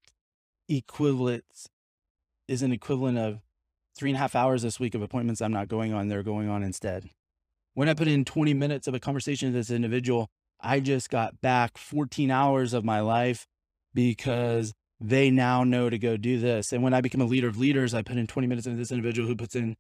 equivalent 0.68 1.44
is 2.48 2.62
an 2.62 2.72
equivalent 2.72 3.18
of 3.18 3.40
three 3.96 4.10
and 4.10 4.16
a 4.16 4.20
half 4.20 4.34
hours 4.34 4.62
this 4.62 4.80
week 4.80 4.94
of 4.94 5.02
appointments 5.02 5.40
I'm 5.40 5.52
not 5.52 5.68
going 5.68 5.92
on, 5.92 6.08
they're 6.08 6.22
going 6.22 6.48
on 6.48 6.62
instead. 6.62 7.10
When 7.74 7.88
I 7.88 7.94
put 7.94 8.08
in 8.08 8.24
20 8.24 8.54
minutes 8.54 8.86
of 8.86 8.94
a 8.94 9.00
conversation 9.00 9.48
with 9.48 9.54
this 9.54 9.74
individual, 9.74 10.28
I 10.60 10.80
just 10.80 11.10
got 11.10 11.40
back 11.40 11.76
14 11.76 12.30
hours 12.30 12.72
of 12.72 12.84
my 12.84 13.00
life 13.00 13.46
because 13.92 14.72
they 15.06 15.30
now 15.30 15.64
know 15.64 15.90
to 15.90 15.99
go 15.99 16.16
do 16.16 16.38
this. 16.38 16.73
And 16.73 16.82
when 16.82 16.94
I 16.94 17.02
become 17.02 17.20
a 17.20 17.26
leader 17.26 17.49
of 17.49 17.58
leaders, 17.58 17.92
I 17.92 18.00
put 18.00 18.16
in 18.16 18.26
20 18.26 18.49
minutes 18.49 18.66
into 18.66 18.78
this 18.78 18.90
individual 18.90 19.28
who 19.28 19.37
puts 19.37 19.54
in 19.54 19.76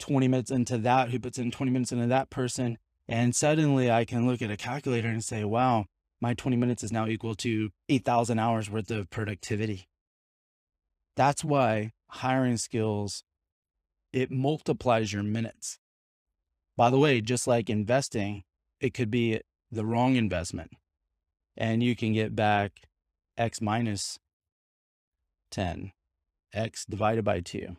20 0.00 0.26
minutes 0.26 0.50
into 0.50 0.78
that, 0.78 1.10
who 1.10 1.20
puts 1.20 1.38
in 1.38 1.52
20 1.52 1.70
minutes 1.70 1.92
into 1.92 2.08
that 2.08 2.28
person. 2.28 2.78
And 3.06 3.36
suddenly 3.36 3.88
I 3.88 4.04
can 4.04 4.26
look 4.26 4.42
at 4.42 4.50
a 4.50 4.56
calculator 4.56 5.08
and 5.08 5.22
say, 5.22 5.44
wow, 5.44 5.84
my 6.20 6.34
20 6.34 6.56
minutes 6.56 6.82
is 6.82 6.90
now 6.90 7.06
equal 7.06 7.36
to 7.36 7.70
8,000 7.88 8.40
hours 8.40 8.68
worth 8.68 8.90
of 8.90 9.10
productivity. 9.10 9.86
That's 11.14 11.44
why 11.44 11.92
hiring 12.08 12.56
skills, 12.56 13.22
it 14.12 14.32
multiplies 14.32 15.12
your 15.12 15.22
minutes. 15.22 15.78
By 16.76 16.90
the 16.90 16.98
way, 16.98 17.20
just 17.20 17.46
like 17.46 17.70
investing, 17.70 18.42
it 18.80 18.92
could 18.92 19.10
be 19.10 19.40
the 19.70 19.86
wrong 19.86 20.16
investment 20.16 20.72
and 21.56 21.80
you 21.80 21.94
can 21.94 22.12
get 22.12 22.34
back 22.34 22.88
X 23.38 23.60
minus 23.60 24.18
10, 25.54 25.92
X 26.52 26.84
divided 26.84 27.24
by 27.24 27.40
2. 27.40 27.76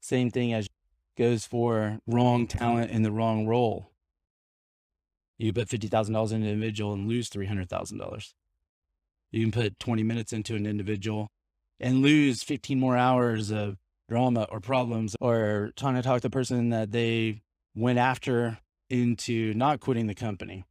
Same 0.00 0.30
thing 0.30 0.52
as 0.52 0.68
goes 1.16 1.44
for 1.44 1.98
wrong 2.06 2.46
talent 2.46 2.92
in 2.92 3.02
the 3.02 3.10
wrong 3.10 3.46
role. 3.46 3.90
You 5.36 5.52
put 5.52 5.68
$50,000 5.68 6.32
in 6.32 6.42
an 6.42 6.48
individual 6.48 6.92
and 6.92 7.08
lose 7.08 7.28
$300,000. 7.28 8.34
You 9.32 9.42
can 9.42 9.50
put 9.50 9.80
20 9.80 10.02
minutes 10.04 10.32
into 10.32 10.54
an 10.54 10.64
individual 10.64 11.28
and 11.80 12.02
lose 12.02 12.42
15 12.44 12.78
more 12.78 12.96
hours 12.96 13.50
of 13.50 13.76
drama 14.08 14.46
or 14.50 14.60
problems 14.60 15.16
or 15.20 15.72
trying 15.76 15.96
to 15.96 16.02
talk 16.02 16.22
the 16.22 16.30
person 16.30 16.70
that 16.70 16.92
they 16.92 17.42
went 17.74 17.98
after 17.98 18.58
into 18.88 19.52
not 19.54 19.80
quitting 19.80 20.06
the 20.06 20.14
company. 20.14 20.64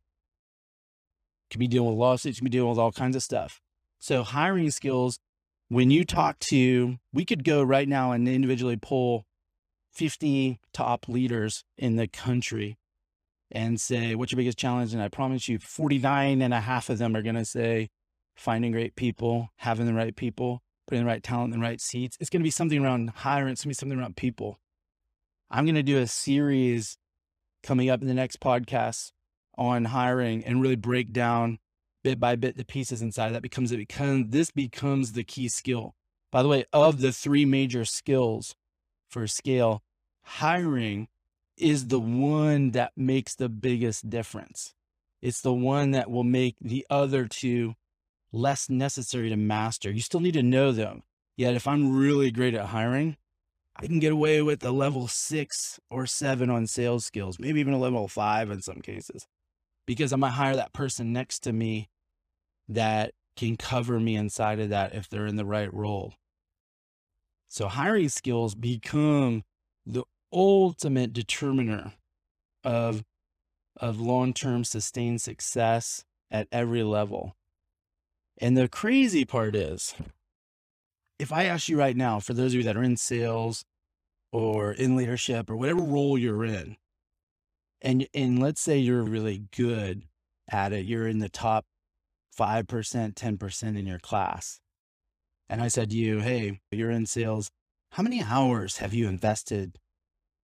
Could 1.52 1.60
be 1.60 1.68
dealing 1.68 1.90
with 1.90 2.00
lawsuits, 2.00 2.40
could 2.40 2.46
be 2.46 2.50
dealing 2.50 2.70
with 2.70 2.80
all 2.80 2.92
kinds 2.92 3.16
of 3.16 3.24
stuff. 3.24 3.62
So 4.00 4.24
hiring 4.24 4.72
skills 4.72 5.20
when 5.70 5.92
you 5.92 6.04
talk 6.04 6.40
to, 6.40 6.98
we 7.14 7.26
could 7.26 7.44
go 7.44 7.62
right 7.64 7.88
now 7.88 8.12
and 8.12 8.28
individually 8.28 8.78
pull 8.78 9.26
50 9.94 10.60
top 10.74 11.08
leaders 11.08 11.64
in 11.78 11.96
the 11.96 12.08
country 12.08 12.78
and 13.52 13.80
say, 13.80 14.16
what's 14.16 14.32
your 14.32 14.38
biggest 14.38 14.58
challenge? 14.58 14.94
And 14.94 15.02
I 15.02 15.08
promise 15.08 15.48
you 15.48 15.60
49 15.60 16.42
and 16.42 16.54
a 16.54 16.62
half 16.62 16.90
of 16.90 16.98
them 16.98 17.16
are 17.16 17.22
going 17.22 17.36
to 17.36 17.46
say, 17.46 17.90
finding 18.36 18.72
great 18.72 18.96
people, 18.96 19.50
having 19.58 19.86
the 19.86 19.94
right 19.94 20.16
people, 20.16 20.62
putting 20.88 21.04
the 21.04 21.10
right 21.10 21.24
talent 21.24 21.54
in 21.54 21.60
the 21.60 21.66
right 21.66 21.82
seats. 21.82 22.18
It's 22.20 22.30
going 22.30 22.42
to 22.42 22.48
be 22.48 22.52
something 22.52 22.84
around 22.84 23.10
hiring. 23.10 23.54
It's 23.54 23.64
going 23.64 23.74
to 23.74 23.78
be 23.78 23.80
something 23.80 24.00
around 24.00 24.16
people. 24.16 24.60
I'm 25.50 25.66
going 25.66 25.76
to 25.76 25.84
do 25.84 25.98
a 25.98 26.08
series 26.08 26.98
coming 27.64 27.90
up 27.90 28.02
in 28.02 28.08
the 28.08 28.14
next 28.14 28.40
podcast 28.40 29.12
on 29.58 29.86
hiring 29.86 30.44
and 30.44 30.62
really 30.62 30.76
break 30.76 31.12
down 31.12 31.58
bit 32.08 32.20
by 32.22 32.38
bit 32.38 32.56
the 32.56 32.64
pieces 32.64 33.02
inside 33.02 33.34
that 33.34 33.42
becomes 33.42 33.74
it 33.74 33.78
becomes 33.78 34.28
this 34.30 34.50
becomes 34.50 35.12
the 35.12 35.26
key 35.26 35.50
skill. 35.50 35.94
By 36.32 36.42
the 36.42 36.48
way 36.48 36.64
of 36.72 37.02
the 37.02 37.12
three 37.12 37.44
major 37.44 37.84
skills 37.84 38.56
for 39.10 39.28
scale 39.28 39.84
hiring 40.24 41.10
is 41.58 41.88
the 41.88 42.00
one 42.00 42.72
that 42.72 42.94
makes 42.96 43.36
the 43.36 43.50
biggest 43.50 44.10
difference. 44.10 44.74
It's 45.22 45.42
the 45.42 45.54
one 45.54 45.92
that 45.92 46.10
will 46.10 46.24
make 46.24 46.56
the 46.62 46.86
other 46.90 47.28
two 47.28 47.74
less 48.32 48.70
necessary 48.70 49.30
to 49.30 49.36
master. 49.36 49.92
You 49.92 50.02
still 50.02 50.22
need 50.22 50.36
to 50.36 50.44
know 50.44 50.72
them. 50.72 51.04
Yet 51.36 51.56
if 51.56 51.68
i'm 51.68 51.96
really 51.96 52.32
great 52.32 52.56
at 52.56 52.68
hiring 52.68 53.18
i 53.76 53.86
can 53.86 54.00
get 54.00 54.12
away 54.12 54.42
with 54.42 54.64
a 54.64 54.72
level 54.72 55.08
six 55.08 55.80
or 55.92 56.08
seven 56.08 56.50
on 56.50 56.66
sales 56.66 57.06
skills 57.06 57.38
maybe 57.38 57.60
even 57.60 57.74
a 57.74 57.78
level 57.78 58.08
five 58.08 58.50
in 58.50 58.60
some 58.60 58.82
cases 58.82 59.28
because 59.88 60.14
I 60.14 60.18
might 60.18 60.32
hire 60.32 60.56
that 60.56 60.74
person 60.74 61.12
next 61.12 61.40
to 61.44 61.54
me 61.54 61.90
that 62.68 63.14
can 63.36 63.56
cover 63.56 64.00
me 64.00 64.16
inside 64.16 64.60
of 64.60 64.70
that 64.70 64.94
if 64.94 65.08
they're 65.08 65.28
in 65.28 65.36
the 65.36 65.46
right 65.46 65.74
role. 65.74 66.14
So 67.48 67.68
hiring 67.68 68.10
skills 68.10 68.56
become 68.56 69.44
the 69.86 70.04
ultimate 70.34 71.14
determiner 71.14 71.94
of, 72.64 73.06
of 73.78 74.02
long-term 74.02 74.64
sustained 74.66 75.22
success 75.22 76.04
at 76.30 76.48
every 76.52 76.84
level. 76.84 77.36
And 78.38 78.58
the 78.58 78.68
crazy 78.68 79.24
part 79.24 79.56
is, 79.56 79.96
if 81.18 81.32
I 81.32 81.46
ask 81.46 81.70
you 81.70 81.80
right 81.80 81.96
now, 81.96 82.20
for 82.20 82.34
those 82.34 82.52
of 82.54 82.56
you 82.56 82.64
that 82.64 82.78
are 82.78 82.84
in 82.84 82.98
sales 82.98 83.66
or 84.32 84.74
in 84.74 84.96
leadership 84.96 85.50
or 85.50 85.56
whatever 85.56 85.82
role 85.82 86.18
you're 86.18 86.44
in, 86.44 86.76
and, 87.82 88.08
and 88.14 88.40
let's 88.40 88.60
say 88.60 88.78
you're 88.78 89.04
really 89.04 89.44
good 89.56 90.04
at 90.50 90.74
it, 90.74 90.86
you're 90.86 91.08
in 91.08 91.20
the 91.20 91.30
top 91.30 91.66
5%, 92.38 93.14
10% 93.14 93.64
in 93.78 93.88
your 93.88 94.00
class. 94.00 94.60
And 95.50 95.62
I 95.62 95.68
said 95.68 95.90
to 95.92 95.96
you, 95.96 96.20
hey, 96.20 96.60
you're 96.72 96.92
in 96.92 97.06
sales. 97.06 97.50
How 97.92 98.04
many 98.04 98.22
hours 98.22 98.78
have 98.78 98.94
you 98.94 99.08
invested 99.08 99.78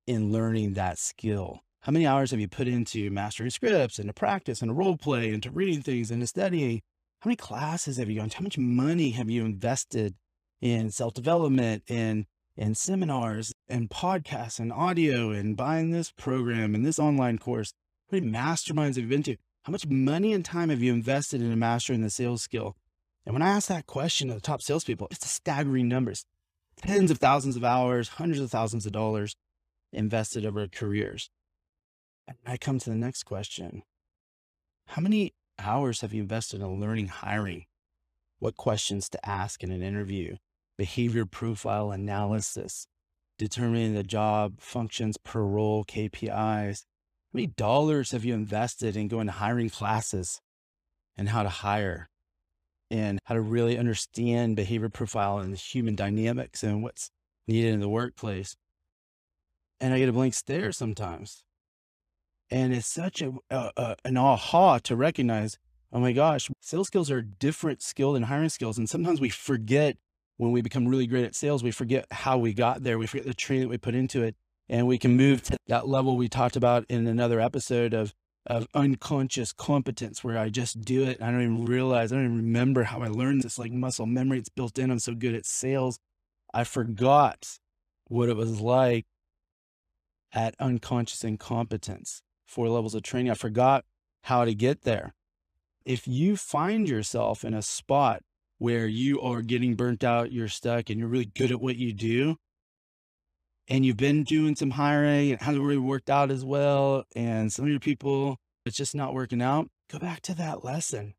in 0.07 0.31
learning 0.31 0.73
that 0.73 0.97
skill? 0.97 1.61
How 1.81 1.91
many 1.91 2.07
hours 2.07 2.31
have 2.31 2.39
you 2.39 2.47
put 2.47 2.67
into 2.67 3.11
mastering 3.11 3.49
scripts 3.49 3.99
and 3.99 4.07
to 4.07 4.13
practice 4.13 4.61
and 4.61 4.69
to 4.69 4.73
role 4.73 4.95
play 4.97 5.33
and 5.33 5.43
to 5.43 5.51
reading 5.51 5.81
things 5.81 6.09
and 6.11 6.21
to 6.21 6.27
studying? 6.27 6.81
How 7.19 7.27
many 7.27 7.35
classes 7.35 7.97
have 7.97 8.09
you 8.09 8.19
gone 8.19 8.29
to? 8.29 8.37
How 8.37 8.43
much 8.43 8.57
money 8.57 9.11
have 9.11 9.29
you 9.29 9.43
invested 9.43 10.15
in 10.61 10.91
self 10.91 11.13
development 11.13 11.83
and 11.89 12.25
in 12.55 12.75
seminars 12.75 13.53
and 13.67 13.89
podcasts 13.89 14.59
and 14.59 14.71
audio 14.71 15.31
and 15.31 15.57
buying 15.57 15.91
this 15.91 16.11
program 16.11 16.73
and 16.73 16.85
this 16.85 16.99
online 16.99 17.37
course? 17.37 17.73
How 18.09 18.17
many 18.17 18.31
masterminds 18.31 18.95
have 18.95 18.99
you 18.99 19.07
been 19.07 19.23
to? 19.23 19.35
How 19.63 19.71
much 19.71 19.87
money 19.87 20.33
and 20.33 20.43
time 20.43 20.69
have 20.69 20.81
you 20.81 20.91
invested 20.91 21.41
in 21.41 21.57
mastering 21.57 22.01
the 22.01 22.09
sales 22.09 22.43
skill? 22.43 22.75
And 23.25 23.31
when 23.31 23.41
I 23.41 23.49
ask 23.49 23.69
that 23.69 23.87
question 23.87 24.27
to 24.27 24.33
the 24.33 24.41
top 24.41 24.61
salespeople, 24.61 25.07
it's 25.09 25.25
a 25.25 25.29
staggering 25.29 25.87
numbers. 25.87 26.25
Tens 26.75 27.09
of 27.09 27.19
thousands 27.19 27.55
of 27.55 27.63
hours, 27.63 28.09
hundreds 28.09 28.41
of 28.41 28.51
thousands 28.51 28.85
of 28.85 28.91
dollars 28.91 29.37
invested 29.93 30.45
over 30.45 30.67
careers. 30.67 31.29
And 32.27 32.35
I 32.45 32.57
come 32.57 32.77
to 32.79 32.89
the 32.89 32.95
next 32.97 33.23
question. 33.23 33.83
How 34.87 35.01
many 35.01 35.33
hours 35.57 36.01
have 36.01 36.13
you 36.13 36.21
invested 36.21 36.59
in 36.59 36.81
learning 36.81 37.07
hiring? 37.07 37.65
What 38.39 38.57
questions 38.57 39.07
to 39.09 39.25
ask 39.29 39.63
in 39.63 39.71
an 39.71 39.81
interview? 39.81 40.35
Behavior 40.77 41.25
profile 41.25 41.91
analysis, 41.91 42.87
determining 43.37 43.93
the 43.93 44.03
job 44.03 44.59
functions 44.59 45.15
per 45.15 45.41
role, 45.41 45.85
KPIs, 45.85 46.83
many 47.33 47.47
dollars 47.47 48.11
have 48.11 48.23
you 48.23 48.33
invested 48.33 48.95
in 48.95 49.07
going 49.07 49.27
to 49.27 49.33
hiring 49.33 49.69
classes 49.69 50.41
and 51.17 51.29
how 51.29 51.43
to 51.43 51.49
hire 51.49 52.09
and 52.91 53.19
how 53.25 53.35
to 53.35 53.41
really 53.41 53.77
understand 53.77 54.55
behavior 54.55 54.89
profile 54.89 55.39
and 55.39 55.57
human 55.57 55.95
dynamics 55.95 56.63
and 56.63 56.83
what's 56.83 57.09
needed 57.47 57.73
in 57.73 57.79
the 57.79 57.89
workplace? 57.89 58.55
And 59.79 59.93
I 59.93 59.99
get 59.99 60.09
a 60.09 60.13
blank 60.13 60.33
stare 60.33 60.71
sometimes. 60.71 61.43
And 62.49 62.73
it's 62.73 62.87
such 62.87 63.21
a, 63.21 63.33
a, 63.49 63.71
a 63.75 63.95
an 64.05 64.17
aha 64.17 64.77
to 64.79 64.95
recognize, 64.95 65.57
oh 65.91 65.99
my 65.99 66.13
gosh, 66.13 66.49
sales 66.61 66.87
skills 66.87 67.09
are 67.09 67.21
different 67.21 67.81
skill 67.81 68.13
than 68.13 68.23
hiring 68.23 68.49
skills. 68.49 68.77
And 68.77 68.89
sometimes 68.89 69.19
we 69.19 69.29
forget 69.29 69.97
when 70.37 70.51
we 70.51 70.61
become 70.61 70.87
really 70.87 71.07
great 71.07 71.25
at 71.25 71.35
sales, 71.35 71.63
we 71.63 71.71
forget 71.71 72.05
how 72.11 72.37
we 72.37 72.53
got 72.53 72.83
there. 72.83 72.97
We 72.97 73.07
forget 73.07 73.25
the 73.25 73.33
training 73.33 73.63
that 73.63 73.69
we 73.69 73.77
put 73.77 73.95
into 73.95 74.21
it 74.23 74.35
And 74.69 74.87
we 74.87 74.97
can 74.97 75.17
move 75.17 75.43
to 75.43 75.57
that 75.67 75.87
level 75.87 76.15
we 76.15 76.29
talked 76.29 76.55
about 76.55 76.85
in 76.89 77.07
another 77.07 77.39
episode 77.39 77.93
of 77.93 78.13
of 78.45 78.67
unconscious 78.73 79.53
competence 79.53 80.23
where 80.23 80.37
I 80.37 80.49
just 80.49 80.81
do 80.81 81.03
it. 81.03 81.21
I 81.21 81.31
don't 81.31 81.41
even 81.41 81.65
realize, 81.65 82.11
I 82.11 82.15
don't 82.15 82.25
even 82.25 82.37
remember 82.37 82.83
how 82.83 83.01
I 83.01 83.07
learned 83.07 83.41
this 83.41 83.57
like 83.57 83.71
muscle 83.71 84.05
memory. 84.05 84.39
It's 84.39 84.49
built 84.49 84.77
in. 84.77 84.91
I'm 84.91 84.99
so 84.99 85.13
good 85.13 85.33
at 85.33 85.45
sales. 85.45 85.97
I 86.53 86.65
forgot 86.65 87.57
what 88.07 88.29
it 88.29 88.35
was 88.35 88.59
like 88.59 89.05
at 90.33 90.55
unconscious 90.59 91.23
incompetence, 91.23 92.21
four 92.45 92.67
levels 92.67 92.95
of 92.95 93.03
training. 93.03 93.31
I 93.31 93.35
forgot 93.35 93.85
how 94.23 94.45
to 94.45 94.53
get 94.53 94.81
there. 94.81 95.13
If 95.85 96.07
you 96.07 96.35
find 96.35 96.87
yourself 96.87 97.43
in 97.43 97.53
a 97.53 97.61
spot 97.61 98.21
where 98.57 98.87
you 98.87 99.21
are 99.21 99.41
getting 99.41 99.75
burnt 99.75 100.03
out, 100.03 100.31
you're 100.31 100.47
stuck, 100.47 100.89
and 100.89 100.99
you're 100.99 101.09
really 101.09 101.25
good 101.25 101.51
at 101.51 101.61
what 101.61 101.75
you 101.75 101.93
do, 101.93 102.37
and 103.67 103.85
you've 103.85 103.97
been 103.97 104.23
doing 104.23 104.55
some 104.55 104.71
hiring 104.71 105.31
and 105.31 105.41
hasn't 105.41 105.63
really 105.63 105.77
worked 105.77 106.09
out 106.09 106.31
as 106.31 106.43
well, 106.43 107.05
and 107.15 107.51
some 107.51 107.65
of 107.65 107.71
your 107.71 107.79
people, 107.79 108.37
it's 108.65 108.77
just 108.77 108.95
not 108.95 109.13
working 109.13 109.41
out, 109.41 109.69
go 109.89 109.99
back 109.99 110.21
to 110.21 110.35
that 110.35 110.63
lesson. 110.63 111.13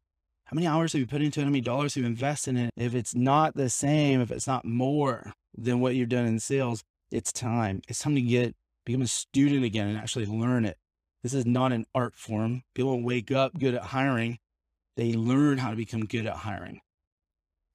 How 0.46 0.54
many 0.54 0.66
hours 0.66 0.92
have 0.92 1.00
you 1.00 1.06
put 1.06 1.22
into 1.22 1.40
it? 1.40 1.44
How 1.44 1.50
many 1.50 1.62
dollars 1.62 1.94
have 1.94 2.02
you 2.02 2.06
invested 2.06 2.50
in 2.50 2.66
it? 2.66 2.70
If 2.76 2.94
it's 2.94 3.14
not 3.14 3.54
the 3.54 3.70
same, 3.70 4.20
if 4.20 4.30
it's 4.30 4.46
not 4.46 4.64
more 4.64 5.32
than 5.56 5.80
what 5.80 5.94
you've 5.94 6.10
done 6.10 6.26
in 6.26 6.38
sales, 6.38 6.84
it's 7.10 7.32
time. 7.32 7.80
It's 7.88 8.00
time 8.00 8.14
to 8.14 8.20
get 8.20 8.54
become 8.84 9.02
a 9.02 9.06
student 9.06 9.64
again 9.64 9.88
and 9.88 9.96
actually 9.96 10.26
learn 10.26 10.64
it. 10.64 10.76
This 11.22 11.32
is 11.32 11.46
not 11.46 11.72
an 11.72 11.86
art 11.94 12.14
form. 12.14 12.62
People 12.74 13.02
wake 13.02 13.32
up 13.32 13.58
good 13.58 13.74
at 13.74 13.82
hiring. 13.82 14.38
They 14.96 15.14
learn 15.14 15.58
how 15.58 15.70
to 15.70 15.76
become 15.76 16.04
good 16.04 16.26
at 16.26 16.36
hiring. 16.36 16.80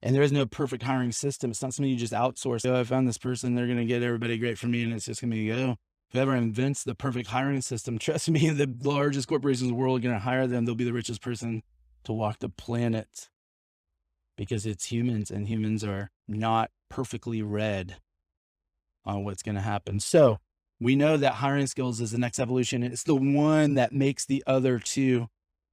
And 0.02 0.14
there 0.14 0.22
is 0.22 0.32
no 0.32 0.46
perfect 0.46 0.82
hiring 0.82 1.12
system. 1.12 1.50
It's 1.50 1.62
not 1.62 1.74
something 1.74 1.90
you 1.90 1.96
just 1.96 2.12
outsource. 2.12 2.68
Oh, 2.68 2.78
I 2.78 2.84
found 2.84 3.06
this 3.06 3.18
person. 3.18 3.54
They're 3.54 3.66
going 3.66 3.78
to 3.78 3.84
get 3.84 4.02
everybody 4.02 4.38
great 4.38 4.58
for 4.58 4.66
me. 4.66 4.82
And 4.82 4.92
it's 4.92 5.04
just 5.04 5.20
going 5.20 5.30
to 5.30 5.36
be 5.36 5.48
go. 5.48 5.76
Whoever 6.12 6.34
invents 6.34 6.82
the 6.82 6.94
perfect 6.94 7.28
hiring 7.28 7.60
system, 7.60 7.98
trust 8.00 8.30
me, 8.30 8.48
the 8.50 8.72
largest 8.82 9.28
corporations 9.28 9.62
in 9.62 9.68
the 9.68 9.74
world 9.74 9.98
are 9.98 10.02
going 10.02 10.14
to 10.14 10.20
hire 10.20 10.46
them. 10.46 10.64
They'll 10.64 10.74
be 10.74 10.84
the 10.84 10.92
richest 10.92 11.20
person 11.20 11.62
to 12.04 12.12
walk 12.12 12.38
the 12.38 12.48
planet 12.48 13.28
because 14.36 14.64
it's 14.64 14.86
humans 14.86 15.30
and 15.30 15.48
humans 15.48 15.84
are 15.84 16.10
not 16.26 16.70
perfectly 16.88 17.42
read 17.42 17.96
on 19.04 19.24
what's 19.24 19.42
going 19.42 19.54
to 19.54 19.60
happen. 19.60 20.00
So 20.00 20.38
we 20.80 20.96
know 20.96 21.18
that 21.18 21.34
hiring 21.34 21.66
skills 21.66 22.00
is 22.00 22.12
the 22.12 22.18
next 22.18 22.38
evolution. 22.38 22.82
It's 22.82 23.02
the 23.02 23.14
one 23.14 23.74
that 23.74 23.92
makes 23.92 24.24
the 24.24 24.42
other 24.46 24.78
two 24.78 25.28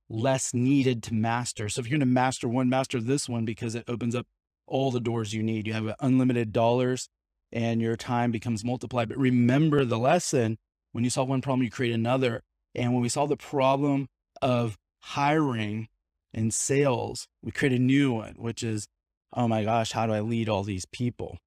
less 0.10 0.54
needed 0.54 1.04
to 1.04 1.14
master. 1.14 1.70
So 1.70 1.80
if 1.80 1.88
you're 1.88 1.98
going 2.00 2.08
to 2.08 2.14
master 2.14 2.48
one, 2.48 2.70
master 2.70 3.00
this 3.00 3.28
one 3.28 3.46
because 3.46 3.76
it 3.76 3.84
opens 3.88 4.16
up 4.16 4.28
all 4.66 4.92
the 4.92 5.00
doors 5.00 5.34
you 5.34 5.44
need. 5.44 5.68
You 5.68 5.74
have 5.74 5.96
unlimited 6.00 6.54
dollars 6.54 7.10
and 7.52 7.82
your 7.82 7.96
time 7.96 8.32
becomes 8.32 8.64
multiplied. 8.64 9.10
But 9.10 9.18
remember 9.18 9.86
the 9.86 9.98
lesson 10.00 10.58
when 10.92 11.04
you 11.04 11.10
solve 11.10 11.30
one 11.30 11.42
problem, 11.42 11.64
you 11.64 11.70
create 11.70 11.94
another. 11.94 12.44
And 12.76 12.94
when 12.94 13.02
we 13.02 13.10
solve 13.10 13.30
the 13.30 13.38
problem 13.38 14.08
of 14.42 14.78
hiring 15.00 15.88
and 16.34 16.54
sales, 16.54 17.28
we 17.42 17.52
create 17.52 17.74
a 17.74 17.80
new 17.80 18.14
one, 18.14 18.36
which 18.38 18.64
is, 18.64 18.88
oh 19.34 19.48
my 19.48 19.64
gosh, 19.64 19.92
how 19.92 20.08
do 20.08 20.14
I 20.14 20.20
lead 20.22 20.50
all 20.50 20.64
these 20.64 20.86
people? 20.86 21.38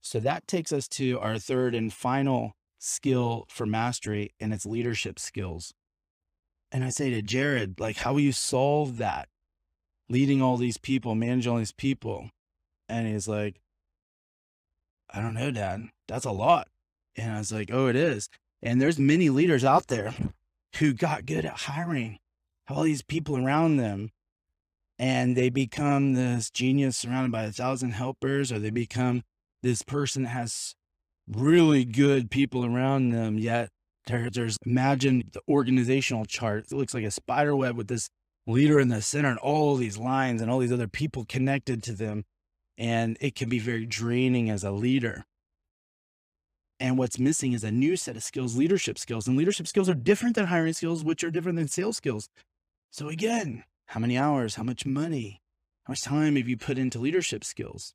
So 0.00 0.20
that 0.20 0.46
takes 0.46 0.72
us 0.72 0.86
to 0.88 1.18
our 1.20 1.38
third 1.38 1.74
and 1.74 1.92
final 1.92 2.52
skill 2.78 3.46
for 3.48 3.64
mastery, 3.64 4.34
and 4.38 4.52
it's 4.52 4.66
leadership 4.66 5.18
skills. 5.18 5.72
And 6.74 6.82
I 6.82 6.88
say 6.88 7.10
to 7.10 7.22
Jared, 7.22 7.78
like, 7.78 7.98
how 7.98 8.14
will 8.14 8.20
you 8.20 8.32
solve 8.32 8.96
that? 8.96 9.28
Leading 10.08 10.42
all 10.42 10.56
these 10.56 10.76
people, 10.76 11.14
managing 11.14 11.52
all 11.52 11.58
these 11.58 11.70
people. 11.70 12.30
And 12.88 13.06
he's 13.06 13.28
like, 13.28 13.60
I 15.08 15.22
don't 15.22 15.34
know, 15.34 15.52
Dad. 15.52 15.84
That's 16.08 16.24
a 16.24 16.32
lot. 16.32 16.66
And 17.14 17.30
I 17.30 17.38
was 17.38 17.52
like, 17.52 17.70
oh, 17.72 17.86
it 17.86 17.94
is. 17.94 18.28
And 18.60 18.82
there's 18.82 18.98
many 18.98 19.30
leaders 19.30 19.64
out 19.64 19.86
there 19.86 20.14
who 20.78 20.92
got 20.92 21.26
good 21.26 21.44
at 21.44 21.58
hiring 21.58 22.18
all 22.68 22.82
these 22.82 23.02
people 23.02 23.36
around 23.36 23.76
them. 23.76 24.10
And 24.98 25.36
they 25.36 25.50
become 25.50 26.14
this 26.14 26.50
genius 26.50 26.96
surrounded 26.96 27.30
by 27.30 27.44
a 27.44 27.52
thousand 27.52 27.92
helpers, 27.92 28.50
or 28.50 28.58
they 28.58 28.70
become 28.70 29.22
this 29.62 29.82
person 29.82 30.24
that 30.24 30.30
has 30.30 30.74
really 31.28 31.84
good 31.84 32.32
people 32.32 32.66
around 32.66 33.10
them, 33.10 33.38
yet 33.38 33.70
there, 34.06 34.28
there's 34.30 34.58
imagine 34.66 35.30
the 35.32 35.40
organizational 35.48 36.24
chart. 36.24 36.66
It 36.70 36.76
looks 36.76 36.94
like 36.94 37.04
a 37.04 37.10
spider 37.10 37.56
web 37.56 37.76
with 37.76 37.88
this 37.88 38.10
leader 38.46 38.78
in 38.78 38.88
the 38.88 39.00
center 39.00 39.30
and 39.30 39.38
all 39.38 39.76
these 39.76 39.96
lines 39.96 40.42
and 40.42 40.50
all 40.50 40.58
these 40.58 40.72
other 40.72 40.88
people 40.88 41.24
connected 41.24 41.82
to 41.84 41.92
them. 41.92 42.24
And 42.76 43.16
it 43.20 43.34
can 43.34 43.48
be 43.48 43.58
very 43.58 43.86
draining 43.86 44.50
as 44.50 44.64
a 44.64 44.72
leader. 44.72 45.24
And 46.80 46.98
what's 46.98 47.18
missing 47.18 47.52
is 47.52 47.64
a 47.64 47.70
new 47.70 47.96
set 47.96 48.16
of 48.16 48.24
skills, 48.24 48.56
leadership 48.56 48.98
skills. 48.98 49.26
And 49.26 49.36
leadership 49.36 49.66
skills 49.66 49.88
are 49.88 49.94
different 49.94 50.34
than 50.34 50.46
hiring 50.46 50.72
skills, 50.72 51.04
which 51.04 51.22
are 51.24 51.30
different 51.30 51.56
than 51.56 51.68
sales 51.68 51.96
skills. 51.96 52.28
So 52.90 53.08
again, 53.08 53.64
how 53.86 54.00
many 54.00 54.18
hours, 54.18 54.56
how 54.56 54.64
much 54.64 54.84
money, 54.84 55.40
how 55.84 55.92
much 55.92 56.02
time 56.02 56.36
have 56.36 56.48
you 56.48 56.56
put 56.56 56.78
into 56.78 56.98
leadership 56.98 57.44
skills? 57.44 57.94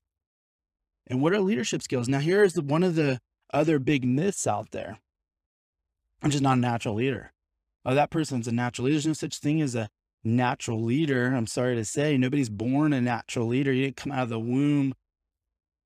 And 1.07 1.21
what 1.21 1.33
are 1.33 1.39
leadership 1.39 1.81
skills? 1.81 2.07
Now, 2.07 2.19
here's 2.19 2.53
the, 2.53 2.61
one 2.61 2.83
of 2.83 2.95
the 2.95 3.19
other 3.53 3.79
big 3.79 4.05
myths 4.05 4.47
out 4.47 4.71
there 4.71 4.97
I'm 6.21 6.31
just 6.31 6.43
not 6.43 6.57
a 6.57 6.61
natural 6.61 6.95
leader. 6.95 7.31
Oh, 7.85 7.95
that 7.95 8.09
person's 8.09 8.47
a 8.47 8.51
natural 8.51 8.85
leader. 8.85 8.95
There's 8.95 9.07
no 9.07 9.13
such 9.13 9.37
thing 9.37 9.61
as 9.61 9.75
a 9.75 9.89
natural 10.23 10.83
leader. 10.83 11.33
I'm 11.33 11.47
sorry 11.47 11.75
to 11.75 11.85
say, 11.85 12.17
nobody's 12.17 12.49
born 12.49 12.93
a 12.93 13.01
natural 13.01 13.47
leader. 13.47 13.71
You 13.71 13.85
didn't 13.85 13.97
come 13.97 14.11
out 14.11 14.23
of 14.23 14.29
the 14.29 14.39
womb 14.39 14.93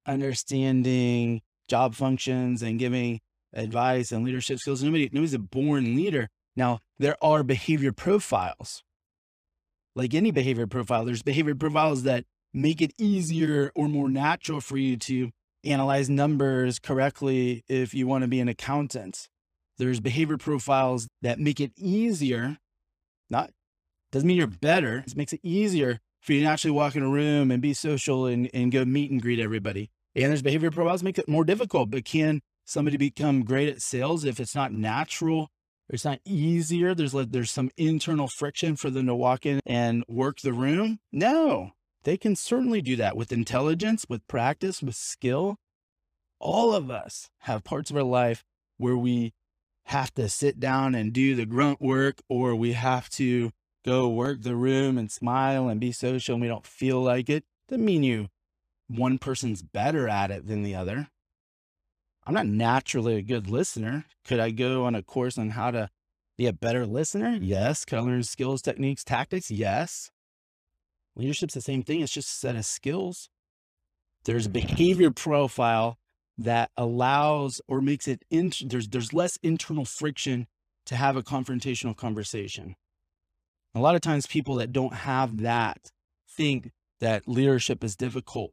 understanding 0.05 1.41
job 1.67 1.95
functions 1.95 2.61
and 2.61 2.79
giving 2.79 3.21
advice 3.53 4.11
and 4.11 4.25
leadership 4.25 4.59
skills. 4.59 4.83
Nobody, 4.83 5.09
nobody's 5.11 5.33
a 5.33 5.39
born 5.39 5.95
leader. 5.95 6.29
Now, 6.55 6.79
there 6.97 7.15
are 7.21 7.43
behavior 7.43 7.91
profiles. 7.91 8.83
Like 9.95 10.13
any 10.13 10.31
behavior 10.31 10.67
profile, 10.67 11.05
there's 11.05 11.21
behavior 11.21 11.55
profiles 11.55 12.03
that 12.03 12.25
make 12.53 12.81
it 12.81 12.93
easier 12.97 13.71
or 13.75 13.87
more 13.87 14.09
natural 14.09 14.59
for 14.59 14.77
you 14.77 14.97
to 14.97 15.31
analyze 15.63 16.09
numbers 16.09 16.79
correctly 16.79 17.63
if 17.67 17.93
you 17.93 18.07
want 18.07 18.23
to 18.23 18.27
be 18.27 18.39
an 18.39 18.47
accountant. 18.47 19.29
There's 19.77 19.99
behavior 19.99 20.37
profiles 20.37 21.07
that 21.21 21.39
make 21.39 21.59
it 21.59 21.71
easier, 21.77 22.57
not 23.29 23.51
doesn't 24.11 24.27
mean 24.27 24.37
you're 24.37 24.47
better, 24.47 25.03
it 25.07 25.15
makes 25.15 25.33
it 25.33 25.39
easier 25.43 25.99
for 26.21 26.33
you 26.33 26.41
to 26.41 26.47
actually 26.47 26.71
walk 26.71 26.95
in 26.95 27.03
a 27.03 27.09
room 27.09 27.49
and 27.51 27.61
be 27.61 27.73
social 27.73 28.25
and, 28.25 28.49
and 28.53 28.71
go 28.71 28.85
meet 28.85 29.09
and 29.11 29.21
greet 29.21 29.39
everybody. 29.39 29.89
And 30.15 30.25
there's 30.25 30.43
behavior 30.43 30.69
profiles 30.69 31.01
make 31.01 31.17
it 31.17 31.27
more 31.27 31.43
difficult, 31.43 31.89
but 31.89 32.05
can 32.05 32.41
somebody 32.63 32.97
become 32.97 33.43
great 33.43 33.67
at 33.69 33.81
sales 33.81 34.23
if 34.23 34.39
it's 34.39 34.55
not 34.55 34.71
natural 34.71 35.49
it's 35.89 36.05
not 36.05 36.19
easier. 36.25 36.95
There's 36.95 37.13
like, 37.13 37.31
there's 37.31 37.51
some 37.51 37.69
internal 37.77 38.27
friction 38.27 38.75
for 38.75 38.89
them 38.89 39.07
to 39.07 39.15
walk 39.15 39.45
in 39.45 39.59
and 39.65 40.03
work 40.07 40.39
the 40.39 40.53
room. 40.53 40.99
No, 41.11 41.71
they 42.03 42.17
can 42.17 42.35
certainly 42.35 42.81
do 42.81 42.95
that 42.95 43.15
with 43.17 43.31
intelligence, 43.31 44.05
with 44.09 44.27
practice, 44.27 44.81
with 44.81 44.95
skill. 44.95 45.57
All 46.39 46.73
of 46.73 46.89
us 46.89 47.29
have 47.41 47.63
parts 47.63 47.89
of 47.89 47.97
our 47.97 48.03
life 48.03 48.43
where 48.77 48.97
we 48.97 49.33
have 49.85 50.13
to 50.15 50.29
sit 50.29 50.59
down 50.59 50.95
and 50.95 51.13
do 51.13 51.35
the 51.35 51.45
grunt 51.45 51.81
work, 51.81 52.21
or 52.29 52.55
we 52.55 52.73
have 52.73 53.09
to 53.11 53.51
go 53.85 54.07
work 54.09 54.41
the 54.41 54.55
room 54.55 54.97
and 54.97 55.11
smile 55.11 55.67
and 55.67 55.79
be 55.79 55.91
social 55.91 56.35
and 56.35 56.41
we 56.41 56.47
don't 56.47 56.65
feel 56.65 57.01
like 57.01 57.29
it. 57.29 57.43
Doesn't 57.67 57.83
mean 57.83 58.03
you 58.03 58.29
one 58.87 59.17
person's 59.17 59.61
better 59.61 60.07
at 60.07 60.31
it 60.31 60.47
than 60.47 60.63
the 60.63 60.75
other. 60.75 61.07
I'm 62.25 62.33
not 62.33 62.47
naturally 62.47 63.17
a 63.17 63.21
good 63.21 63.49
listener. 63.49 64.05
Could 64.25 64.39
I 64.39 64.51
go 64.51 64.85
on 64.85 64.95
a 64.95 65.03
course 65.03 65.37
on 65.37 65.51
how 65.51 65.71
to 65.71 65.89
be 66.37 66.47
a 66.47 66.53
better 66.53 66.85
listener? 66.85 67.37
Yes. 67.41 67.83
Could 67.83 67.99
I 67.99 68.01
learn 68.01 68.23
skills, 68.23 68.61
techniques, 68.61 69.03
tactics? 69.03 69.51
Yes. 69.51 70.11
Leadership's 71.15 71.53
the 71.53 71.61
same 71.61 71.83
thing. 71.83 72.01
It's 72.01 72.13
just 72.13 72.29
a 72.29 72.35
set 72.35 72.55
of 72.55 72.65
skills. 72.65 73.29
There's 74.23 74.45
a 74.45 74.49
behavior 74.49 75.11
profile 75.11 75.97
that 76.37 76.71
allows 76.77 77.61
or 77.67 77.81
makes 77.81 78.07
it 78.07 78.23
in, 78.29 78.51
there's 78.65 78.87
there's 78.87 79.13
less 79.13 79.37
internal 79.43 79.85
friction 79.85 80.47
to 80.85 80.95
have 80.95 81.15
a 81.15 81.23
confrontational 81.23 81.95
conversation. 81.95 82.75
A 83.75 83.79
lot 83.79 83.95
of 83.95 84.01
times 84.01 84.27
people 84.27 84.55
that 84.55 84.71
don't 84.71 84.93
have 84.93 85.37
that 85.41 85.91
think 86.27 86.71
that 86.99 87.27
leadership 87.27 87.83
is 87.83 87.95
difficult. 87.95 88.51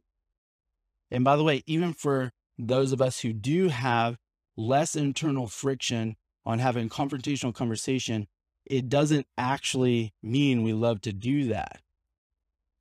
And 1.09 1.23
by 1.23 1.35
the 1.35 1.43
way, 1.43 1.63
even 1.67 1.93
for 1.93 2.31
those 2.57 2.91
of 2.91 3.01
us 3.01 3.19
who 3.19 3.33
do 3.33 3.69
have 3.69 4.17
less 4.55 4.95
internal 4.95 5.47
friction 5.47 6.15
on 6.45 6.59
having 6.59 6.89
confrontational 6.89 7.53
conversation, 7.53 8.27
it 8.65 8.89
doesn't 8.89 9.27
actually 9.37 10.13
mean 10.21 10.63
we 10.63 10.73
love 10.73 11.01
to 11.01 11.13
do 11.13 11.45
that. 11.45 11.81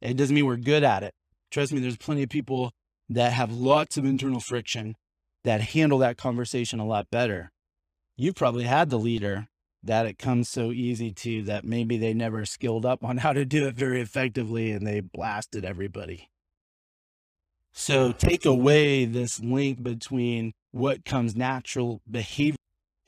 It 0.01 0.17
doesn't 0.17 0.35
mean 0.35 0.47
we're 0.47 0.57
good 0.57 0.85
at 0.85 1.03
it. 1.03 1.15
Trust 1.51 1.73
me, 1.73 1.81
there's 1.81 1.97
plenty 1.97 2.23
of 2.23 2.29
people 2.29 2.73
that 3.11 3.33
have 3.33 3.53
lots 3.53 3.97
of 3.97 4.05
internal 4.05 4.41
friction 4.41 4.97
that 5.43 5.61
handle 5.61 5.99
that 5.99 6.17
conversation 6.17 6.79
a 6.79 6.87
lot 6.87 7.11
better. 7.11 7.51
You've 8.17 8.37
probably 8.37 8.65
had 8.65 8.89
the 8.89 8.99
leader 8.99 9.49
that 9.83 10.07
it 10.07 10.19
comes 10.19 10.49
so 10.49 10.71
easy 10.71 11.11
to 11.11 11.43
that 11.43 11.65
maybe 11.65 11.97
they 11.97 12.15
never 12.15 12.45
skilled 12.45 12.87
up 12.87 13.03
on 13.05 13.17
how 13.19 13.33
to 13.33 13.45
do 13.45 13.67
it 13.67 13.75
very 13.75 14.01
effectively 14.01 14.71
and 14.71 14.87
they 14.87 15.01
blasted 15.01 15.65
everybody. 15.65 16.29
So 17.73 18.13
take 18.13 18.45
away 18.45 19.05
this 19.05 19.41
link 19.41 19.83
between 19.83 20.53
what 20.71 21.05
comes 21.05 21.35
natural 21.35 22.01
behavior 22.09 22.57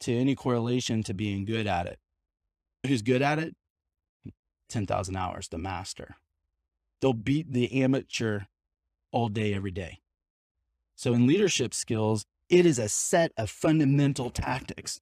to 0.01 0.17
any 0.17 0.35
correlation 0.35 1.03
to 1.05 1.15
being 1.15 1.45
good 1.45 1.67
at 1.67 1.87
it. 1.87 1.99
Who's 2.87 3.03
good 3.03 3.23
at 3.23 3.39
it? 3.39 3.55
10,000 4.69 5.17
hours, 5.17 5.49
the 5.49 5.59
master. 5.59 6.17
They'll 7.01 7.13
beat 7.13 7.53
the 7.53 7.83
amateur 7.83 8.43
all 9.13 9.29
day, 9.29 9.55
every 9.55 9.71
day. 9.71 9.99
So 10.97 11.13
in 11.13 11.27
leadership 11.27 11.75
skills, 11.75 12.25
it 12.49 12.67
is 12.67 12.79
a 12.79 12.89
set 12.89 13.33
of 13.37 13.51
fundamental 13.51 14.31
tactics. 14.31 15.01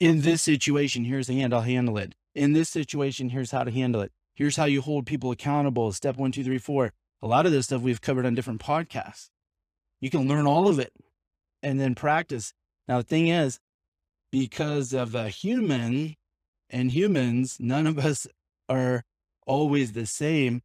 In 0.00 0.20
this 0.20 0.42
situation, 0.42 1.04
here's 1.04 1.26
the 1.26 1.38
hand, 1.40 1.52
I'll 1.52 1.62
handle 1.62 1.98
it. 1.98 2.14
In 2.34 2.52
this 2.52 2.68
situation, 2.68 3.30
here's 3.30 3.50
how 3.50 3.64
to 3.64 3.70
handle 3.70 4.00
it. 4.00 4.12
Here's 4.34 4.56
how 4.56 4.66
you 4.66 4.80
hold 4.80 5.06
people 5.06 5.32
accountable. 5.32 5.92
Step 5.92 6.16
one, 6.16 6.30
two, 6.30 6.44
three, 6.44 6.58
four. 6.58 6.92
A 7.20 7.26
lot 7.26 7.46
of 7.46 7.52
this 7.52 7.66
stuff 7.66 7.82
we've 7.82 8.00
covered 8.00 8.24
on 8.24 8.36
different 8.36 8.60
podcasts. 8.60 9.30
You 10.00 10.10
can 10.10 10.28
learn 10.28 10.46
all 10.46 10.68
of 10.68 10.78
it 10.78 10.92
and 11.62 11.80
then 11.80 11.96
practice. 11.96 12.54
Now, 12.86 12.98
the 12.98 13.04
thing 13.04 13.26
is, 13.26 13.58
because 14.30 14.92
of 14.92 15.14
a 15.14 15.28
human 15.28 16.14
and 16.70 16.92
humans, 16.92 17.56
none 17.58 17.86
of 17.86 17.98
us 17.98 18.26
are 18.68 19.04
always 19.46 19.92
the 19.92 20.06
same. 20.06 20.62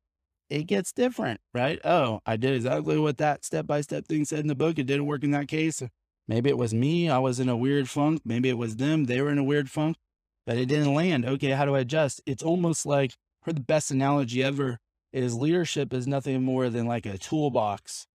It 0.49 0.67
gets 0.67 0.91
different, 0.91 1.39
right? 1.53 1.79
Oh, 1.84 2.19
I 2.25 2.38
did 2.38 2.53
exactly 2.53 2.97
what 2.99 3.17
that 3.17 3.43
step 3.43 3.65
by 3.65 3.82
step 3.82 4.06
thing 4.06 4.25
said 4.25 4.39
in 4.39 4.47
the 4.47 4.56
book. 4.56 4.77
It 4.77 4.86
didn't 4.86 5.08
work 5.08 5.23
in 5.23 5.32
that 5.32 5.47
case. 5.47 5.82
Maybe 6.27 6.49
it 6.49 6.58
was 6.58 6.73
me. 6.73 7.10
I 7.10 7.19
was 7.19 7.39
in 7.39 7.49
a 7.49 7.58
weird 7.58 7.89
funk. 7.89 8.21
Maybe 8.23 8.49
it 8.49 8.58
was 8.58 8.75
them. 8.75 9.06
They 9.06 9.21
were 9.21 9.32
in 9.32 9.38
a 9.38 9.43
weird 9.43 9.69
funk, 9.69 9.97
but 10.45 10.58
it 10.58 10.67
didn't 10.67 10.93
land. 10.93 11.25
Okay, 11.25 11.51
how 11.51 11.65
do 11.65 11.75
I 11.75 11.79
adjust? 11.79 12.21
It's 12.25 12.43
almost 12.43 12.86
like, 12.86 13.13
for 13.41 13.51
the 13.51 13.62
best 13.62 13.91
analogy 13.91 14.43
ever, 14.43 14.79
is 15.12 15.36
leadership 15.36 15.93
is 15.93 16.08
nothing 16.08 16.43
more 16.43 16.69
than 16.69 16.86
like 16.86 17.06
a 17.06 17.17
toolbox 17.17 18.08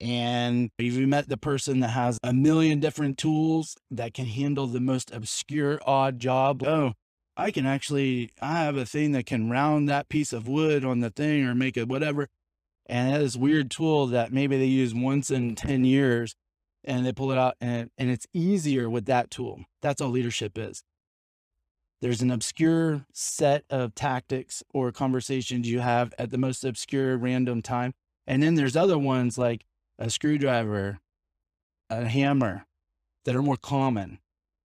and 0.00 0.70
if 0.78 0.94
you 0.94 1.06
met 1.06 1.28
the 1.28 1.36
person 1.36 1.80
that 1.80 1.88
has 1.88 2.18
a 2.22 2.32
million 2.32 2.80
different 2.80 3.18
tools 3.18 3.76
that 3.90 4.14
can 4.14 4.24
handle 4.26 4.66
the 4.66 4.80
most 4.80 5.12
obscure, 5.12 5.78
odd 5.86 6.18
job, 6.18 6.62
oh, 6.62 6.94
I 7.40 7.50
can 7.50 7.64
actually, 7.64 8.30
I 8.42 8.64
have 8.64 8.76
a 8.76 8.84
thing 8.84 9.12
that 9.12 9.24
can 9.24 9.48
round 9.48 9.88
that 9.88 10.10
piece 10.10 10.34
of 10.34 10.46
wood 10.46 10.84
on 10.84 11.00
the 11.00 11.08
thing 11.08 11.46
or 11.46 11.54
make 11.54 11.78
it 11.78 11.88
whatever. 11.88 12.28
And 12.84 13.14
that 13.14 13.22
is 13.22 13.38
weird 13.38 13.70
tool 13.70 14.06
that 14.08 14.30
maybe 14.30 14.58
they 14.58 14.66
use 14.66 14.94
once 14.94 15.30
in 15.30 15.54
10 15.54 15.86
years 15.86 16.34
and 16.84 17.06
they 17.06 17.12
pull 17.12 17.32
it 17.32 17.38
out 17.38 17.54
and, 17.58 17.90
and 17.96 18.10
it's 18.10 18.26
easier 18.34 18.90
with 18.90 19.06
that 19.06 19.30
tool. 19.30 19.64
That's 19.80 20.02
all 20.02 20.10
leadership 20.10 20.58
is. 20.58 20.84
There's 22.02 22.20
an 22.20 22.30
obscure 22.30 23.06
set 23.14 23.64
of 23.70 23.94
tactics 23.94 24.62
or 24.74 24.92
conversations 24.92 25.66
you 25.66 25.80
have 25.80 26.12
at 26.18 26.30
the 26.30 26.38
most 26.38 26.62
obscure 26.62 27.16
random 27.16 27.62
time. 27.62 27.94
And 28.26 28.42
then 28.42 28.56
there's 28.56 28.76
other 28.76 28.98
ones 28.98 29.38
like 29.38 29.64
a 29.98 30.10
screwdriver, 30.10 30.98
a 31.88 32.04
hammer 32.04 32.66
that 33.24 33.34
are 33.34 33.42
more 33.42 33.56
common. 33.56 34.18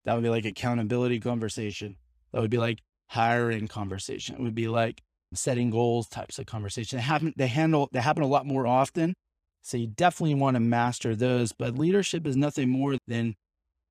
That 0.04 0.16
would 0.16 0.24
be 0.24 0.30
like 0.30 0.46
accountability 0.46 1.22
conversation. 1.22 1.96
That 2.36 2.42
would 2.42 2.52
be 2.52 2.58
like 2.58 2.82
hiring 3.08 3.70
conversation. 3.70 4.36
It 4.36 4.42
would 4.42 4.56
be 4.56 4.68
like 4.68 5.02
setting 5.34 5.70
goals 5.70 6.10
types 6.10 6.38
of 6.38 6.46
conversation. 6.46 6.98
They 6.98 7.04
happen 7.04 7.34
they 7.38 7.48
handle 7.48 7.88
they 7.94 8.02
happen 8.02 8.24
a 8.24 8.28
lot 8.28 8.46
more 8.46 8.68
often. 8.68 9.14
So 9.62 9.78
you 9.78 9.88
definitely 9.88 10.36
want 10.36 10.56
to 10.56 10.60
master 10.60 11.16
those. 11.16 11.54
But 11.54 11.78
leadership 11.80 12.28
is 12.28 12.36
nothing 12.36 12.68
more 12.68 12.98
than 13.08 13.36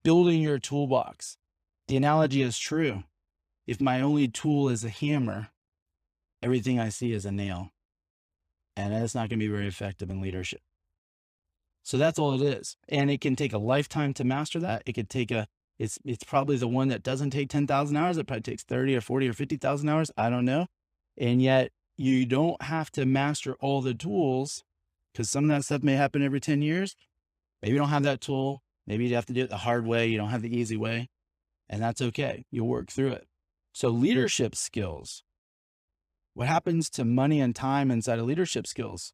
building 0.02 0.42
your 0.42 0.59
toolbox. 0.59 1.38
The 1.88 1.96
analogy 1.96 2.42
is 2.42 2.59
true. 2.59 3.04
If 3.66 3.80
my 3.80 4.02
only 4.02 4.28
tool 4.28 4.68
is 4.68 4.85
a 4.85 4.90
hammer, 4.90 5.48
everything 6.42 6.78
I 6.78 6.90
see 6.90 7.14
is 7.14 7.24
a 7.24 7.33
nail. 7.33 7.70
And 8.76 8.92
that's 8.92 9.14
not 9.14 9.30
going 9.30 9.40
to 9.40 9.46
be 9.46 9.50
very 9.50 9.68
effective 9.68 10.11
in 10.11 10.20
leadership. 10.20 10.61
So 11.83 11.96
that's 11.96 12.18
all 12.18 12.35
it 12.35 12.42
is. 12.42 12.76
And 12.90 13.11
it 13.11 13.22
can 13.22 13.37
take 13.37 13.54
a 13.54 13.59
lifetime 13.59 14.12
to 14.14 14.24
master 14.24 14.61
that. 14.61 14.83
It 14.85 14.92
could 14.92 15.09
take 15.09 15.30
a, 15.30 15.46
it's, 15.78 15.98
it's 16.04 16.24
probably 16.24 16.56
the 16.56 16.68
one 16.68 16.88
that 16.88 17.02
doesn't 17.02 17.30
take 17.30 17.48
10,000 17.48 17.96
hours. 17.96 18.16
It 18.16 18.26
probably 18.26 18.42
takes 18.42 18.62
30 18.62 18.96
or 18.96 19.00
40 19.00 19.28
or 19.28 19.32
50,000 19.32 19.88
hours. 19.88 20.10
I 20.16 20.30
don't 20.30 20.44
know. 20.44 20.66
And 21.18 21.42
yet 21.42 21.72
you 21.96 22.26
don't 22.26 22.60
have 22.62 22.90
to 22.92 23.04
master 23.04 23.54
all 23.60 23.80
the 23.80 23.94
tools 23.94 24.64
because 25.12 25.30
some 25.30 25.44
of 25.44 25.50
that 25.50 25.64
stuff 25.64 25.82
may 25.82 25.94
happen 25.94 26.22
every 26.22 26.40
10 26.40 26.62
years. 26.62 26.96
Maybe 27.62 27.72
you 27.72 27.78
don't 27.78 27.88
have 27.88 28.02
that 28.04 28.20
tool. 28.20 28.62
Maybe 28.87 29.06
you 29.06 29.14
have 29.14 29.26
to 29.26 29.32
do 29.32 29.42
it 29.42 29.50
the 29.50 29.58
hard 29.58 29.87
way. 29.87 30.06
You 30.06 30.18
don't 30.18 30.28
have 30.28 30.42
the 30.42 30.56
easy 30.56 30.76
way. 30.76 31.08
And 31.68 31.82
that's 31.82 32.02
okay. 32.02 32.44
You'll 32.50 32.68
work 32.68 32.90
through 32.90 33.12
it. 33.12 33.26
So 33.72 33.88
leadership 33.88 34.54
skills. 34.54 35.22
What 36.34 36.48
happens 36.48 36.90
to 36.90 37.04
money 37.04 37.40
and 37.40 37.54
time 37.54 37.90
inside 37.90 38.18
of 38.18 38.26
leadership 38.26 38.66
skills? 38.66 39.12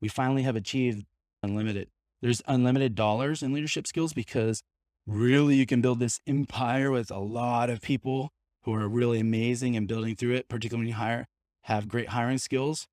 We 0.00 0.08
finally 0.08 0.42
have 0.42 0.56
achieved 0.56 1.06
unlimited. 1.42 1.88
There's 2.20 2.42
unlimited 2.46 2.94
dollars 2.94 3.42
in 3.42 3.52
leadership 3.52 3.86
skills 3.86 4.12
because 4.12 4.62
really 5.06 5.56
you 5.56 5.66
can 5.66 5.80
build 5.80 5.98
this 5.98 6.20
empire 6.26 6.90
with 6.90 7.10
a 7.10 7.18
lot 7.18 7.70
of 7.70 7.80
people 7.80 8.30
who 8.64 8.74
are 8.74 8.88
really 8.88 9.20
amazing 9.20 9.76
and 9.76 9.88
building 9.88 10.14
through 10.14 10.34
it, 10.34 10.48
particularly 10.48 10.86
when 10.86 10.88
you 10.88 10.94
hire, 10.94 11.26
have 11.62 11.88
great 11.88 12.10
hiring 12.10 12.38
skills. 12.38 12.86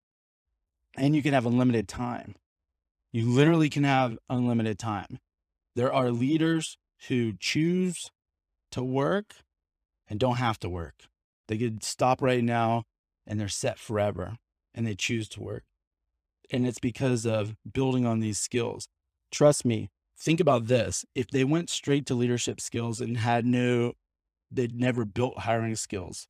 And 0.95 1.15
you 1.15 1.21
can 1.21 1.33
have 1.33 1.45
unlimited 1.45 1.87
time. 1.87 2.35
You 3.11 3.29
literally 3.29 3.69
can 3.69 3.83
have 3.83 4.17
unlimited 4.29 4.79
time. 4.79 5.19
There 5.75 5.93
are 5.93 6.11
leaders 6.11 6.77
who 7.07 7.33
choose 7.39 8.09
to 8.71 8.83
work 8.83 9.35
and 10.07 10.19
don't 10.19 10.37
have 10.37 10.59
to 10.59 10.69
work. 10.69 11.03
They 11.47 11.57
could 11.57 11.83
stop 11.83 12.21
right 12.21 12.43
now 12.43 12.83
and 13.25 13.39
they're 13.39 13.47
set 13.47 13.77
forever 13.77 14.37
and 14.73 14.87
they 14.87 14.95
choose 14.95 15.29
to 15.29 15.41
work. 15.41 15.63
And 16.49 16.65
it's 16.65 16.79
because 16.79 17.25
of 17.25 17.55
building 17.71 18.05
on 18.05 18.19
these 18.19 18.39
skills. 18.39 18.87
Trust 19.31 19.65
me, 19.65 19.89
think 20.19 20.39
about 20.39 20.67
this. 20.67 21.05
If 21.15 21.27
they 21.27 21.43
went 21.43 21.69
straight 21.69 22.05
to 22.07 22.15
leadership 22.15 22.59
skills 22.59 23.01
and 23.01 23.17
had 23.17 23.45
no, 23.45 23.93
they'd 24.51 24.75
never 24.75 25.05
built 25.05 25.39
hiring 25.39 25.75
skills, 25.75 26.27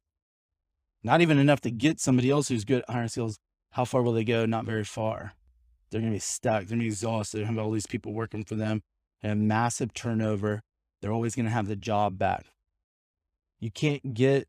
not 1.03 1.21
even 1.21 1.37
enough 1.37 1.61
to 1.61 1.71
get 1.71 1.99
somebody 1.99 2.29
else 2.29 2.49
who's 2.49 2.65
good 2.65 2.83
at 2.87 2.89
hiring 2.89 3.09
skills, 3.09 3.39
how 3.71 3.85
far 3.85 4.01
will 4.01 4.13
they 4.13 4.23
go? 4.23 4.45
Not 4.45 4.65
very 4.65 4.83
far. 4.83 5.33
They're 5.89 6.01
going 6.01 6.11
to 6.11 6.15
be 6.15 6.19
stuck. 6.19 6.61
They're 6.61 6.69
going 6.69 6.79
to 6.79 6.83
be 6.83 6.87
exhausted. 6.87 7.39
They 7.39 7.45
have 7.45 7.57
all 7.57 7.71
these 7.71 7.87
people 7.87 8.13
working 8.13 8.43
for 8.43 8.55
them 8.55 8.81
and 9.21 9.47
massive 9.47 9.93
turnover. 9.93 10.61
They're 11.01 11.13
always 11.13 11.35
going 11.35 11.45
to 11.45 11.51
have 11.51 11.67
the 11.67 11.75
job 11.75 12.17
back. 12.17 12.47
You 13.59 13.71
can't 13.71 14.13
get 14.13 14.47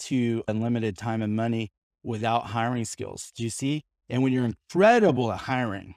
to 0.00 0.42
unlimited 0.48 0.96
time 0.96 1.22
and 1.22 1.34
money 1.34 1.72
without 2.02 2.46
hiring 2.46 2.84
skills. 2.84 3.32
Do 3.34 3.42
you 3.42 3.50
see? 3.50 3.82
And 4.08 4.22
when 4.22 4.32
you're 4.32 4.44
incredible 4.44 5.30
at 5.32 5.40
hiring, 5.40 5.94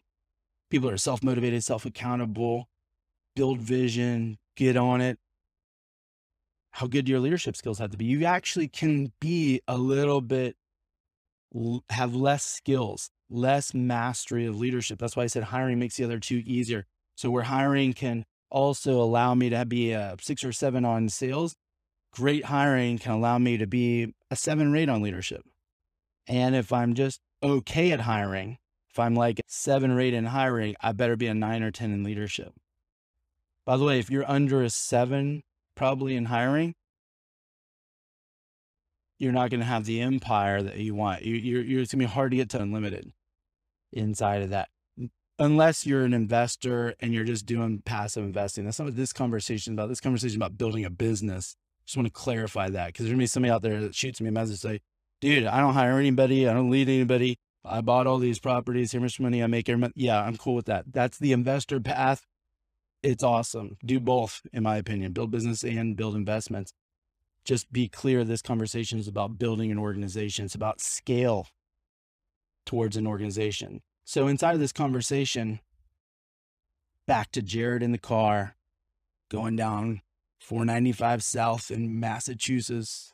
people 0.73 0.89
are 0.89 0.97
self 0.97 1.21
motivated, 1.21 1.63
self 1.63 1.85
accountable, 1.85 2.67
build 3.35 3.59
vision, 3.59 4.39
get 4.57 4.75
on 4.75 5.01
it. 5.01 5.19
How 6.71 6.87
good 6.87 7.07
your 7.07 7.19
leadership 7.19 7.55
skills 7.55 7.77
have 7.77 7.91
to 7.91 7.97
be. 7.97 8.05
You 8.05 8.25
actually 8.25 8.67
can 8.67 9.13
be 9.21 9.61
a 9.67 9.77
little 9.77 10.19
bit, 10.19 10.55
have 11.91 12.15
less 12.15 12.43
skills, 12.43 13.11
less 13.29 13.75
mastery 13.75 14.47
of 14.47 14.57
leadership. 14.57 14.97
That's 14.97 15.15
why 15.15 15.23
I 15.23 15.27
said 15.27 15.43
hiring 15.43 15.77
makes 15.77 15.97
the 15.97 16.05
other 16.05 16.17
two 16.17 16.41
easier. 16.43 16.87
So 17.15 17.29
where 17.29 17.43
hiring 17.43 17.93
can 17.93 18.25
also 18.49 18.99
allow 18.99 19.35
me 19.35 19.51
to 19.51 19.65
be 19.65 19.91
a 19.91 20.15
six 20.19 20.43
or 20.43 20.51
seven 20.51 20.85
on 20.85 21.07
sales, 21.09 21.55
great 22.11 22.45
hiring 22.45 22.97
can 22.97 23.11
allow 23.11 23.37
me 23.37 23.57
to 23.57 23.67
be 23.67 24.15
a 24.31 24.35
seven 24.35 24.71
rate 24.71 24.89
on 24.89 25.03
leadership. 25.03 25.43
And 26.25 26.55
if 26.55 26.73
I'm 26.73 26.95
just 26.95 27.21
okay 27.43 27.91
at 27.91 27.99
hiring, 27.99 28.57
if 28.93 28.99
I'm 28.99 29.15
like 29.15 29.41
seven 29.47 29.89
or 29.89 29.99
eight 29.99 30.13
in 30.13 30.25
hiring, 30.25 30.75
I 30.79 30.91
better 30.91 31.15
be 31.15 31.25
a 31.25 31.33
nine 31.33 31.63
or 31.63 31.71
10 31.71 31.91
in 31.91 32.03
leadership. 32.03 32.53
By 33.65 33.75
the 33.75 33.85
way, 33.85 33.97
if 33.97 34.11
you're 34.11 34.29
under 34.29 34.61
a 34.61 34.69
seven, 34.69 35.41
probably 35.75 36.15
in 36.15 36.25
hiring, 36.25 36.75
you're 39.17 39.31
not 39.31 39.49
going 39.49 39.61
to 39.61 39.65
have 39.65 39.85
the 39.85 39.99
empire 39.99 40.61
that 40.61 40.77
you 40.77 40.93
want. 40.93 41.23
You, 41.23 41.35
you're, 41.35 41.63
you're, 41.63 41.81
it's 41.81 41.91
going 41.91 42.01
to 42.01 42.07
be 42.07 42.13
hard 42.13 42.31
to 42.31 42.37
get 42.37 42.49
to 42.51 42.61
unlimited 42.61 43.13
inside 43.91 44.43
of 44.43 44.51
that, 44.51 44.69
unless 45.39 45.87
you're 45.87 46.05
an 46.05 46.13
investor 46.13 46.93
and 46.99 47.15
you're 47.15 47.23
just 47.23 47.47
doing 47.47 47.81
passive 47.83 48.23
investing. 48.23 48.63
That's 48.63 48.77
not 48.77 48.85
what 48.85 48.95
this 48.95 49.13
conversation 49.13 49.73
about. 49.73 49.89
This 49.89 50.01
conversation 50.01 50.37
about 50.37 50.57
building 50.59 50.85
a 50.85 50.91
business. 50.91 51.55
Just 51.87 51.97
want 51.97 52.05
to 52.05 52.13
clarify 52.13 52.69
that 52.69 52.87
because 52.87 53.05
there's 53.05 53.11
going 53.11 53.19
to 53.19 53.23
be 53.23 53.27
somebody 53.27 53.51
out 53.51 53.63
there 53.63 53.81
that 53.81 53.95
shoots 53.95 54.21
me 54.21 54.29
a 54.29 54.31
message 54.31 54.59
say, 54.59 54.81
dude, 55.19 55.45
I 55.45 55.61
don't 55.61 55.73
hire 55.73 55.97
anybody. 55.97 56.47
I 56.47 56.53
don't 56.53 56.69
lead 56.69 56.89
anybody. 56.89 57.39
I 57.65 57.81
bought 57.81 58.07
all 58.07 58.17
these 58.17 58.39
properties. 58.39 58.91
Here 58.91 59.01
much 59.01 59.19
money 59.19 59.41
I 59.41 59.47
make 59.47 59.69
every 59.69 59.79
month. 59.79 59.93
Yeah, 59.95 60.21
I'm 60.21 60.37
cool 60.37 60.55
with 60.55 60.65
that. 60.65 60.85
That's 60.91 61.17
the 61.17 61.31
investor 61.31 61.79
path. 61.79 62.25
It's 63.01 63.23
awesome. 63.23 63.77
Do 63.85 63.99
both, 63.99 64.41
in 64.51 64.63
my 64.63 64.77
opinion, 64.77 65.13
build 65.13 65.31
business 65.31 65.63
and 65.63 65.95
build 65.95 66.15
investments. 66.15 66.73
Just 67.45 67.71
be 67.71 67.87
clear. 67.87 68.23
This 68.23 68.41
conversation 68.41 68.99
is 68.99 69.07
about 69.07 69.37
building 69.37 69.71
an 69.71 69.77
organization. 69.77 70.45
It's 70.45 70.55
about 70.55 70.81
scale 70.81 71.47
towards 72.65 72.95
an 72.95 73.07
organization. 73.07 73.81
So 74.05 74.27
inside 74.27 74.53
of 74.53 74.59
this 74.59 74.71
conversation, 74.71 75.59
back 77.05 77.31
to 77.31 77.41
Jared 77.41 77.83
in 77.83 77.91
the 77.91 77.97
car, 77.97 78.55
going 79.29 79.55
down 79.55 80.01
495 80.39 81.23
South 81.23 81.71
in 81.71 81.99
Massachusetts. 81.99 83.13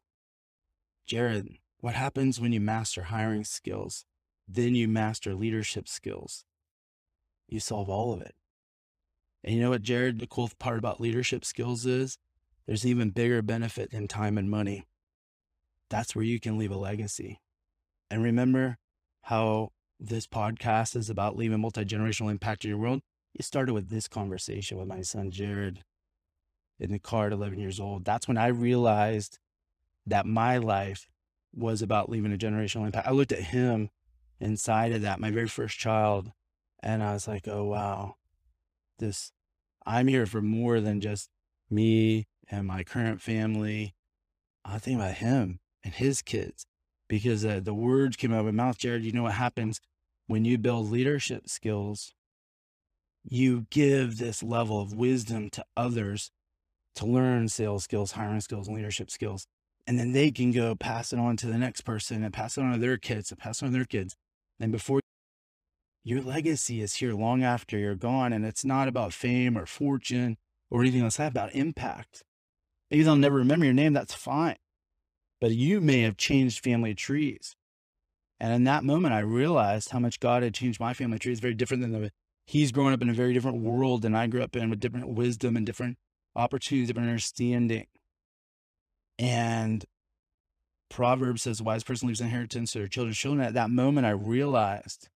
Jared, 1.05 1.57
what 1.79 1.95
happens 1.95 2.39
when 2.39 2.51
you 2.51 2.59
master 2.59 3.03
hiring 3.03 3.43
skills? 3.43 4.05
Then 4.49 4.75
you 4.75 4.89
master 4.89 5.33
leadership 5.33 5.87
skills. 5.87 6.43
you 7.47 7.59
solve 7.59 7.89
all 7.89 8.13
of 8.13 8.21
it. 8.21 8.35
And 9.43 9.55
you 9.55 9.61
know 9.61 9.69
what, 9.71 9.81
Jared, 9.81 10.19
the 10.19 10.27
cool 10.27 10.49
part 10.59 10.77
about 10.79 11.01
leadership 11.01 11.45
skills 11.45 11.85
is 11.85 12.17
there's 12.65 12.85
even 12.85 13.09
bigger 13.09 13.41
benefit 13.41 13.91
than 13.91 14.07
time 14.07 14.37
and 14.37 14.49
money. 14.49 14.87
That's 15.89 16.15
where 16.15 16.25
you 16.25 16.39
can 16.39 16.57
leave 16.57 16.71
a 16.71 16.77
legacy. 16.77 17.39
And 18.11 18.23
remember 18.23 18.77
how 19.23 19.71
this 19.99 20.27
podcast 20.27 20.95
is 20.95 21.09
about 21.09 21.35
leaving 21.37 21.61
multi 21.61 21.85
generational 21.85 22.31
impact 22.31 22.63
in 22.65 22.69
your 22.69 22.79
world? 22.79 23.01
It 23.35 23.45
started 23.45 23.73
with 23.73 23.89
this 23.89 24.07
conversation 24.07 24.77
with 24.77 24.87
my 24.87 25.01
son, 25.01 25.31
Jared, 25.31 25.83
in 26.79 26.91
the 26.91 26.99
car 26.99 27.27
at 27.27 27.33
11 27.33 27.59
years 27.59 27.79
old. 27.79 28.05
That's 28.05 28.27
when 28.27 28.37
I 28.37 28.47
realized 28.47 29.39
that 30.07 30.25
my 30.25 30.57
life 30.57 31.09
was 31.53 31.81
about 31.81 32.09
leaving 32.09 32.33
a 32.33 32.37
generational 32.37 32.85
impact. 32.85 33.07
I 33.07 33.11
looked 33.11 33.31
at 33.31 33.39
him 33.41 33.89
inside 34.39 34.91
of 34.93 35.01
that, 35.01 35.19
my 35.19 35.31
very 35.31 35.47
first 35.47 35.77
child, 35.77 36.31
and 36.81 37.03
I 37.03 37.13
was 37.13 37.27
like, 37.27 37.47
oh, 37.47 37.65
wow, 37.65 38.15
this, 38.99 39.31
I'm 39.85 40.07
here 40.07 40.25
for 40.25 40.41
more 40.41 40.79
than 40.79 41.01
just 41.01 41.29
me 41.69 42.27
and 42.49 42.67
my 42.67 42.83
current 42.83 43.21
family. 43.21 43.95
I 44.65 44.77
think 44.77 44.99
about 44.99 45.15
him 45.15 45.59
and 45.83 45.93
his 45.93 46.21
kids 46.21 46.65
because 47.07 47.43
uh, 47.45 47.59
the 47.61 47.73
words 47.73 48.15
came 48.15 48.33
out 48.33 48.39
of 48.39 48.45
my 48.45 48.51
mouth. 48.51 48.77
Jared, 48.77 49.03
you 49.03 49.11
know 49.11 49.23
what 49.23 49.33
happens 49.33 49.81
when 50.27 50.45
you 50.45 50.57
build 50.57 50.89
leadership 50.89 51.49
skills? 51.49 52.13
You 53.23 53.65
give 53.69 54.17
this 54.17 54.41
level 54.41 54.79
of 54.79 54.93
wisdom 54.93 55.49
to 55.51 55.65
others 55.75 56.31
to 56.95 57.05
learn 57.05 57.49
sales 57.49 57.83
skills, 57.83 58.13
hiring 58.13 58.41
skills, 58.41 58.67
and 58.67 58.75
leadership 58.75 59.09
skills. 59.09 59.47
And 59.85 59.99
then 59.99 60.11
they 60.11 60.31
can 60.31 60.51
go 60.51 60.75
pass 60.75 61.11
it 61.13 61.19
on 61.19 61.35
to 61.37 61.47
the 61.47 61.57
next 61.57 61.81
person 61.81 62.23
and 62.23 62.33
pass 62.33 62.57
it 62.57 62.61
on 62.61 62.73
to 62.73 62.77
their 62.77 62.97
kids 62.97 63.31
and 63.31 63.39
pass 63.39 63.61
it 63.61 63.65
on 63.65 63.71
to 63.71 63.77
their 63.77 63.85
kids. 63.85 64.15
And 64.59 64.71
before 64.71 64.99
your 66.03 66.21
legacy 66.21 66.81
is 66.81 66.95
here 66.95 67.13
long 67.13 67.43
after 67.43 67.77
you're 67.77 67.95
gone. 67.95 68.33
And 68.33 68.45
it's 68.45 68.65
not 68.65 68.87
about 68.87 69.13
fame 69.13 69.57
or 69.57 69.65
fortune 69.65 70.37
or 70.69 70.81
anything 70.81 71.01
else, 71.01 71.19
it's 71.19 71.29
about 71.29 71.53
impact. 71.53 72.23
Maybe 72.89 73.03
they'll 73.03 73.15
never 73.15 73.37
remember 73.37 73.65
your 73.65 73.73
name. 73.73 73.93
That's 73.93 74.13
fine. 74.13 74.57
But 75.41 75.51
you 75.51 75.79
may 75.81 76.01
have 76.01 76.17
changed 76.17 76.63
family 76.63 76.93
trees. 76.93 77.55
And 78.39 78.53
in 78.53 78.63
that 78.65 78.83
moment, 78.83 79.13
I 79.13 79.19
realized 79.19 79.89
how 79.89 79.99
much 79.99 80.19
God 80.19 80.43
had 80.43 80.53
changed 80.53 80.79
my 80.79 80.93
family 80.93 81.19
tree. 81.19 81.31
It's 81.31 81.41
very 81.41 81.53
different 81.53 81.81
than 81.81 81.91
the, 81.91 82.11
he's 82.45 82.71
grown 82.71 82.93
up 82.93 83.01
in 83.01 83.09
a 83.09 83.13
very 83.13 83.33
different 83.33 83.61
world 83.61 84.01
than 84.01 84.15
I 84.15 84.27
grew 84.27 84.41
up 84.41 84.55
in 84.55 84.69
with 84.69 84.79
different 84.79 85.09
wisdom 85.09 85.57
and 85.57 85.65
different 85.65 85.97
opportunities, 86.35 86.87
different 86.87 87.09
understanding. 87.09 87.87
And 89.17 89.85
Proverbs 90.89 91.43
says, 91.43 91.61
wise 91.61 91.83
person 91.83 92.07
leaves 92.07 92.21
inheritance 92.21 92.71
to 92.71 92.79
their 92.79 92.87
children's 92.87 93.17
children. 93.17 93.45
At 93.45 93.53
that 93.53 93.69
moment, 93.69 94.07
I 94.07 94.11
realized 94.11 95.09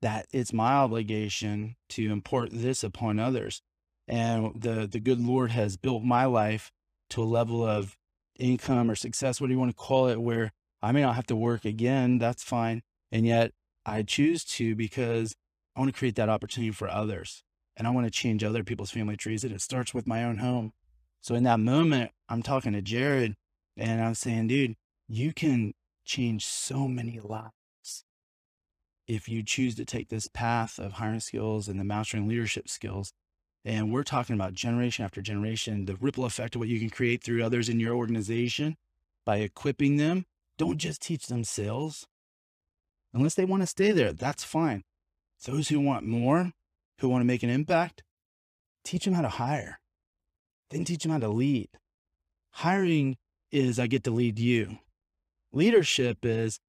that 0.00 0.26
it's 0.32 0.52
my 0.52 0.72
obligation 0.72 1.76
to 1.90 2.10
import 2.10 2.50
this 2.52 2.82
upon 2.82 3.18
others. 3.18 3.62
And 4.06 4.52
the, 4.60 4.86
the 4.90 5.00
good 5.00 5.20
Lord 5.20 5.50
has 5.50 5.76
built 5.76 6.02
my 6.02 6.24
life 6.24 6.70
to 7.10 7.22
a 7.22 7.24
level 7.24 7.64
of 7.64 7.96
income 8.38 8.90
or 8.90 8.94
success, 8.94 9.40
what 9.40 9.48
do 9.48 9.52
you 9.52 9.58
want 9.58 9.70
to 9.70 9.76
call 9.76 10.08
it, 10.08 10.20
where 10.20 10.52
I 10.80 10.92
may 10.92 11.02
not 11.02 11.16
have 11.16 11.26
to 11.26 11.36
work 11.36 11.64
again. 11.64 12.18
That's 12.18 12.42
fine. 12.42 12.82
And 13.10 13.26
yet 13.26 13.52
I 13.84 14.02
choose 14.02 14.44
to 14.44 14.76
because 14.76 15.34
I 15.74 15.80
want 15.80 15.92
to 15.92 15.98
create 15.98 16.14
that 16.16 16.28
opportunity 16.28 16.70
for 16.70 16.88
others 16.88 17.42
and 17.76 17.86
I 17.86 17.90
want 17.90 18.06
to 18.06 18.10
change 18.10 18.44
other 18.44 18.64
people's 18.64 18.90
family 18.90 19.16
trees. 19.16 19.44
And 19.44 19.52
it 19.52 19.60
starts 19.60 19.92
with 19.92 20.06
my 20.06 20.24
own 20.24 20.38
home. 20.38 20.72
So 21.20 21.34
in 21.34 21.42
that 21.44 21.60
moment, 21.60 22.12
I'm 22.28 22.42
talking 22.42 22.72
to 22.72 22.82
Jared 22.82 23.34
and 23.78 24.02
I'm 24.02 24.14
saying, 24.14 24.48
dude, 24.48 24.76
you 25.08 25.32
can 25.32 25.74
change 26.04 26.44
so 26.44 26.88
many 26.88 27.20
lives 27.20 28.04
if 29.06 29.28
you 29.28 29.42
choose 29.42 29.74
to 29.76 29.84
take 29.84 30.08
this 30.08 30.28
path 30.28 30.78
of 30.78 30.92
hiring 30.92 31.20
skills 31.20 31.68
and 31.68 31.80
the 31.80 31.84
mastering 31.84 32.28
leadership 32.28 32.68
skills. 32.68 33.12
And 33.64 33.92
we're 33.92 34.02
talking 34.02 34.34
about 34.34 34.54
generation 34.54 35.04
after 35.04 35.20
generation, 35.20 35.86
the 35.86 35.96
ripple 35.96 36.24
effect 36.24 36.54
of 36.54 36.60
what 36.60 36.68
you 36.68 36.78
can 36.78 36.90
create 36.90 37.22
through 37.22 37.42
others 37.42 37.68
in 37.68 37.80
your 37.80 37.94
organization 37.94 38.76
by 39.24 39.38
equipping 39.38 39.96
them. 39.96 40.26
Don't 40.58 40.78
just 40.78 41.00
teach 41.00 41.26
them 41.26 41.44
sales. 41.44 42.06
Unless 43.14 43.34
they 43.34 43.44
want 43.44 43.62
to 43.62 43.66
stay 43.66 43.92
there, 43.92 44.12
that's 44.12 44.44
fine. 44.44 44.84
Those 45.44 45.68
who 45.68 45.80
want 45.80 46.06
more, 46.06 46.52
who 46.98 47.08
want 47.08 47.22
to 47.22 47.26
make 47.26 47.42
an 47.42 47.50
impact, 47.50 48.02
teach 48.84 49.04
them 49.04 49.14
how 49.14 49.22
to 49.22 49.28
hire. 49.28 49.80
Then 50.70 50.84
teach 50.84 51.02
them 51.02 51.12
how 51.12 51.18
to 51.18 51.28
lead. 51.28 51.68
Hiring 52.52 53.16
is 53.50 53.78
I 53.78 53.86
get 53.86 54.04
to 54.04 54.10
lead 54.10 54.38
you. 54.38 54.78
Leadership 55.52 56.18
is 56.24 56.60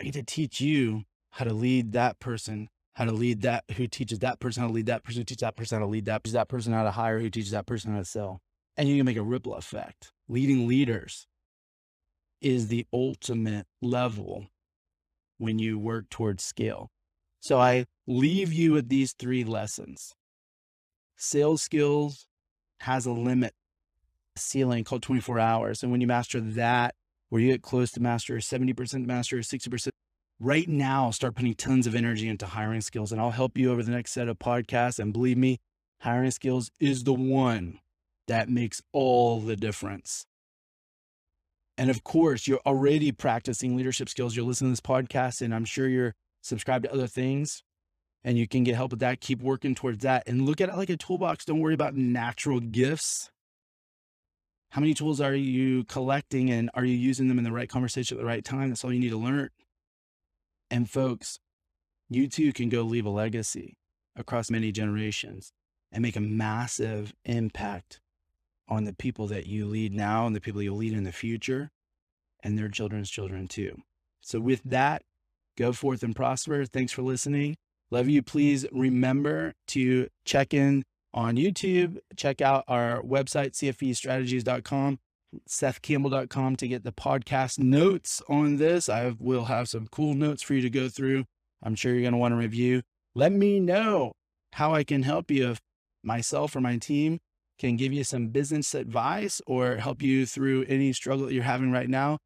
I 0.00 0.04
get 0.04 0.14
to 0.14 0.22
teach 0.22 0.60
you 0.60 1.04
how 1.30 1.44
to 1.44 1.52
lead 1.52 1.92
that 1.92 2.20
person, 2.20 2.68
how 2.94 3.04
to 3.04 3.12
lead 3.12 3.42
that, 3.42 3.64
who 3.76 3.86
teaches 3.86 4.20
that 4.20 4.40
person 4.40 4.62
how 4.62 4.68
to 4.68 4.74
lead 4.74 4.86
that 4.86 5.02
person, 5.04 5.20
who 5.20 5.24
teaches 5.24 5.40
that 5.40 5.56
person 5.56 5.78
how 5.78 5.84
to 5.84 5.90
lead 5.90 6.04
that, 6.06 6.24
teaches 6.24 6.34
that 6.34 6.48
person 6.48 6.72
how 6.72 6.84
to 6.84 6.92
hire, 6.92 7.18
who 7.18 7.30
teaches 7.30 7.50
that 7.50 7.66
person 7.66 7.92
how 7.92 7.98
to 7.98 8.04
sell. 8.04 8.40
And 8.76 8.88
you 8.88 8.96
can 8.96 9.06
make 9.06 9.16
a 9.16 9.22
ripple 9.22 9.54
effect. 9.54 10.12
Leading 10.28 10.68
leaders 10.68 11.26
is 12.40 12.68
the 12.68 12.86
ultimate 12.92 13.66
level 13.82 14.46
when 15.38 15.58
you 15.58 15.78
work 15.78 16.08
towards 16.10 16.44
scale. 16.44 16.90
So 17.40 17.58
I 17.58 17.86
leave 18.06 18.52
you 18.52 18.72
with 18.72 18.88
these 18.88 19.12
three 19.12 19.44
lessons. 19.44 20.14
Sales 21.16 21.62
skills 21.62 22.26
has 22.80 23.06
a 23.06 23.12
limit, 23.12 23.54
ceiling 24.38 24.84
called 24.84 25.02
24 25.02 25.38
hours. 25.38 25.82
And 25.82 25.92
when 25.92 26.00
you 26.00 26.06
master 26.06 26.40
that, 26.40 26.94
where 27.28 27.42
you 27.42 27.52
get 27.52 27.62
close 27.62 27.90
to 27.92 28.00
master, 28.00 28.36
70% 28.36 29.06
master, 29.06 29.38
60%, 29.38 29.88
right 30.40 30.68
now 30.68 31.10
start 31.10 31.34
putting 31.34 31.54
tons 31.54 31.86
of 31.86 31.94
energy 31.94 32.28
into 32.28 32.46
hiring 32.46 32.80
skills 32.80 33.10
and 33.10 33.20
I'll 33.20 33.32
help 33.32 33.58
you 33.58 33.72
over 33.72 33.82
the 33.82 33.90
next 33.90 34.12
set 34.12 34.28
of 34.28 34.38
podcasts. 34.38 34.98
And 34.98 35.12
believe 35.12 35.36
me, 35.36 35.58
hiring 36.00 36.30
skills 36.30 36.70
is 36.80 37.04
the 37.04 37.12
one 37.12 37.80
that 38.28 38.48
makes 38.48 38.80
all 38.92 39.40
the 39.40 39.56
difference. 39.56 40.26
And 41.76 41.90
of 41.90 42.02
course, 42.02 42.46
you're 42.48 42.60
already 42.66 43.12
practicing 43.12 43.76
leadership 43.76 44.08
skills. 44.08 44.34
You're 44.34 44.44
listening 44.44 44.70
to 44.70 44.72
this 44.72 44.80
podcast, 44.80 45.40
and 45.40 45.54
I'm 45.54 45.64
sure 45.64 45.88
you're 45.88 46.14
subscribed 46.42 46.84
to 46.84 46.92
other 46.92 47.06
things 47.06 47.62
and 48.24 48.36
you 48.36 48.48
can 48.48 48.64
get 48.64 48.74
help 48.74 48.90
with 48.90 49.00
that. 49.00 49.20
Keep 49.20 49.42
working 49.42 49.74
towards 49.74 50.02
that 50.02 50.24
and 50.26 50.44
look 50.44 50.60
at 50.60 50.68
it 50.68 50.76
like 50.76 50.90
a 50.90 50.96
toolbox. 50.96 51.44
Don't 51.44 51.60
worry 51.60 51.74
about 51.74 51.94
natural 51.94 52.60
gifts. 52.60 53.30
How 54.70 54.80
many 54.80 54.94
tools 54.94 55.20
are 55.20 55.34
you 55.34 55.84
collecting 55.84 56.50
and 56.50 56.70
are 56.74 56.84
you 56.84 56.96
using 56.96 57.28
them 57.28 57.38
in 57.38 57.44
the 57.44 57.52
right 57.52 57.68
conversation 57.68 58.16
at 58.16 58.20
the 58.20 58.26
right 58.26 58.44
time? 58.44 58.68
That's 58.68 58.84
all 58.84 58.92
you 58.92 59.00
need 59.00 59.10
to 59.10 59.18
learn. 59.18 59.48
And 60.70 60.88
folks, 60.90 61.38
you 62.10 62.28
too 62.28 62.52
can 62.52 62.68
go 62.68 62.82
leave 62.82 63.06
a 63.06 63.10
legacy 63.10 63.78
across 64.16 64.50
many 64.50 64.72
generations 64.72 65.52
and 65.90 66.02
make 66.02 66.16
a 66.16 66.20
massive 66.20 67.14
impact 67.24 68.00
on 68.68 68.84
the 68.84 68.92
people 68.92 69.26
that 69.28 69.46
you 69.46 69.66
lead 69.66 69.94
now 69.94 70.26
and 70.26 70.36
the 70.36 70.40
people 70.40 70.62
you'll 70.62 70.76
lead 70.76 70.92
in 70.92 71.04
the 71.04 71.12
future 71.12 71.70
and 72.42 72.58
their 72.58 72.68
children's 72.68 73.10
children 73.10 73.48
too. 73.48 73.82
So, 74.20 74.40
with 74.40 74.62
that, 74.64 75.02
go 75.56 75.72
forth 75.72 76.02
and 76.02 76.14
prosper. 76.14 76.66
Thanks 76.66 76.92
for 76.92 77.02
listening. 77.02 77.56
Love 77.90 78.08
you. 78.08 78.22
Please 78.22 78.66
remember 78.70 79.54
to 79.68 80.08
check 80.26 80.52
in 80.52 80.84
on 81.14 81.36
YouTube, 81.36 81.98
check 82.16 82.40
out 82.40 82.64
our 82.68 83.02
website, 83.02 83.52
cfestrategies.com 83.52 84.98
sethcampbell.com 85.48 86.56
to 86.56 86.68
get 86.68 86.84
the 86.84 86.92
podcast 86.92 87.58
notes 87.58 88.22
on 88.28 88.56
this. 88.56 88.88
I 88.88 89.14
will 89.18 89.46
have 89.46 89.68
some 89.68 89.86
cool 89.88 90.14
notes 90.14 90.42
for 90.42 90.54
you 90.54 90.62
to 90.62 90.70
go 90.70 90.88
through. 90.88 91.24
I'm 91.62 91.74
sure 91.74 91.92
you're 91.92 92.02
going 92.02 92.12
to 92.12 92.18
want 92.18 92.32
to 92.32 92.36
review. 92.36 92.82
Let 93.14 93.32
me 93.32 93.60
know 93.60 94.12
how 94.52 94.74
I 94.74 94.84
can 94.84 95.02
help 95.02 95.30
you 95.30 95.50
if 95.50 95.60
myself 96.02 96.54
or 96.54 96.60
my 96.60 96.76
team 96.76 97.18
can 97.58 97.76
give 97.76 97.92
you 97.92 98.04
some 98.04 98.28
business 98.28 98.74
advice 98.74 99.40
or 99.46 99.76
help 99.76 100.00
you 100.00 100.24
through 100.24 100.64
any 100.68 100.92
struggle 100.92 101.26
that 101.26 101.34
you're 101.34 101.42
having 101.42 101.72
right 101.72 101.88
now. 101.88 102.18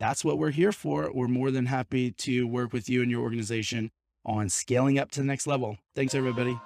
That's 0.00 0.24
what 0.24 0.38
we're 0.38 0.50
here 0.50 0.72
for. 0.72 1.10
We're 1.14 1.28
more 1.28 1.50
than 1.50 1.66
happy 1.66 2.10
to 2.12 2.46
work 2.46 2.72
with 2.72 2.88
you 2.88 3.02
and 3.02 3.10
your 3.10 3.22
organization 3.22 3.90
on 4.24 4.48
scaling 4.48 4.98
up 4.98 5.10
to 5.12 5.20
the 5.20 5.26
next 5.26 5.46
level. 5.46 5.78
Thanks, 5.94 6.14
everybody. 6.14 6.58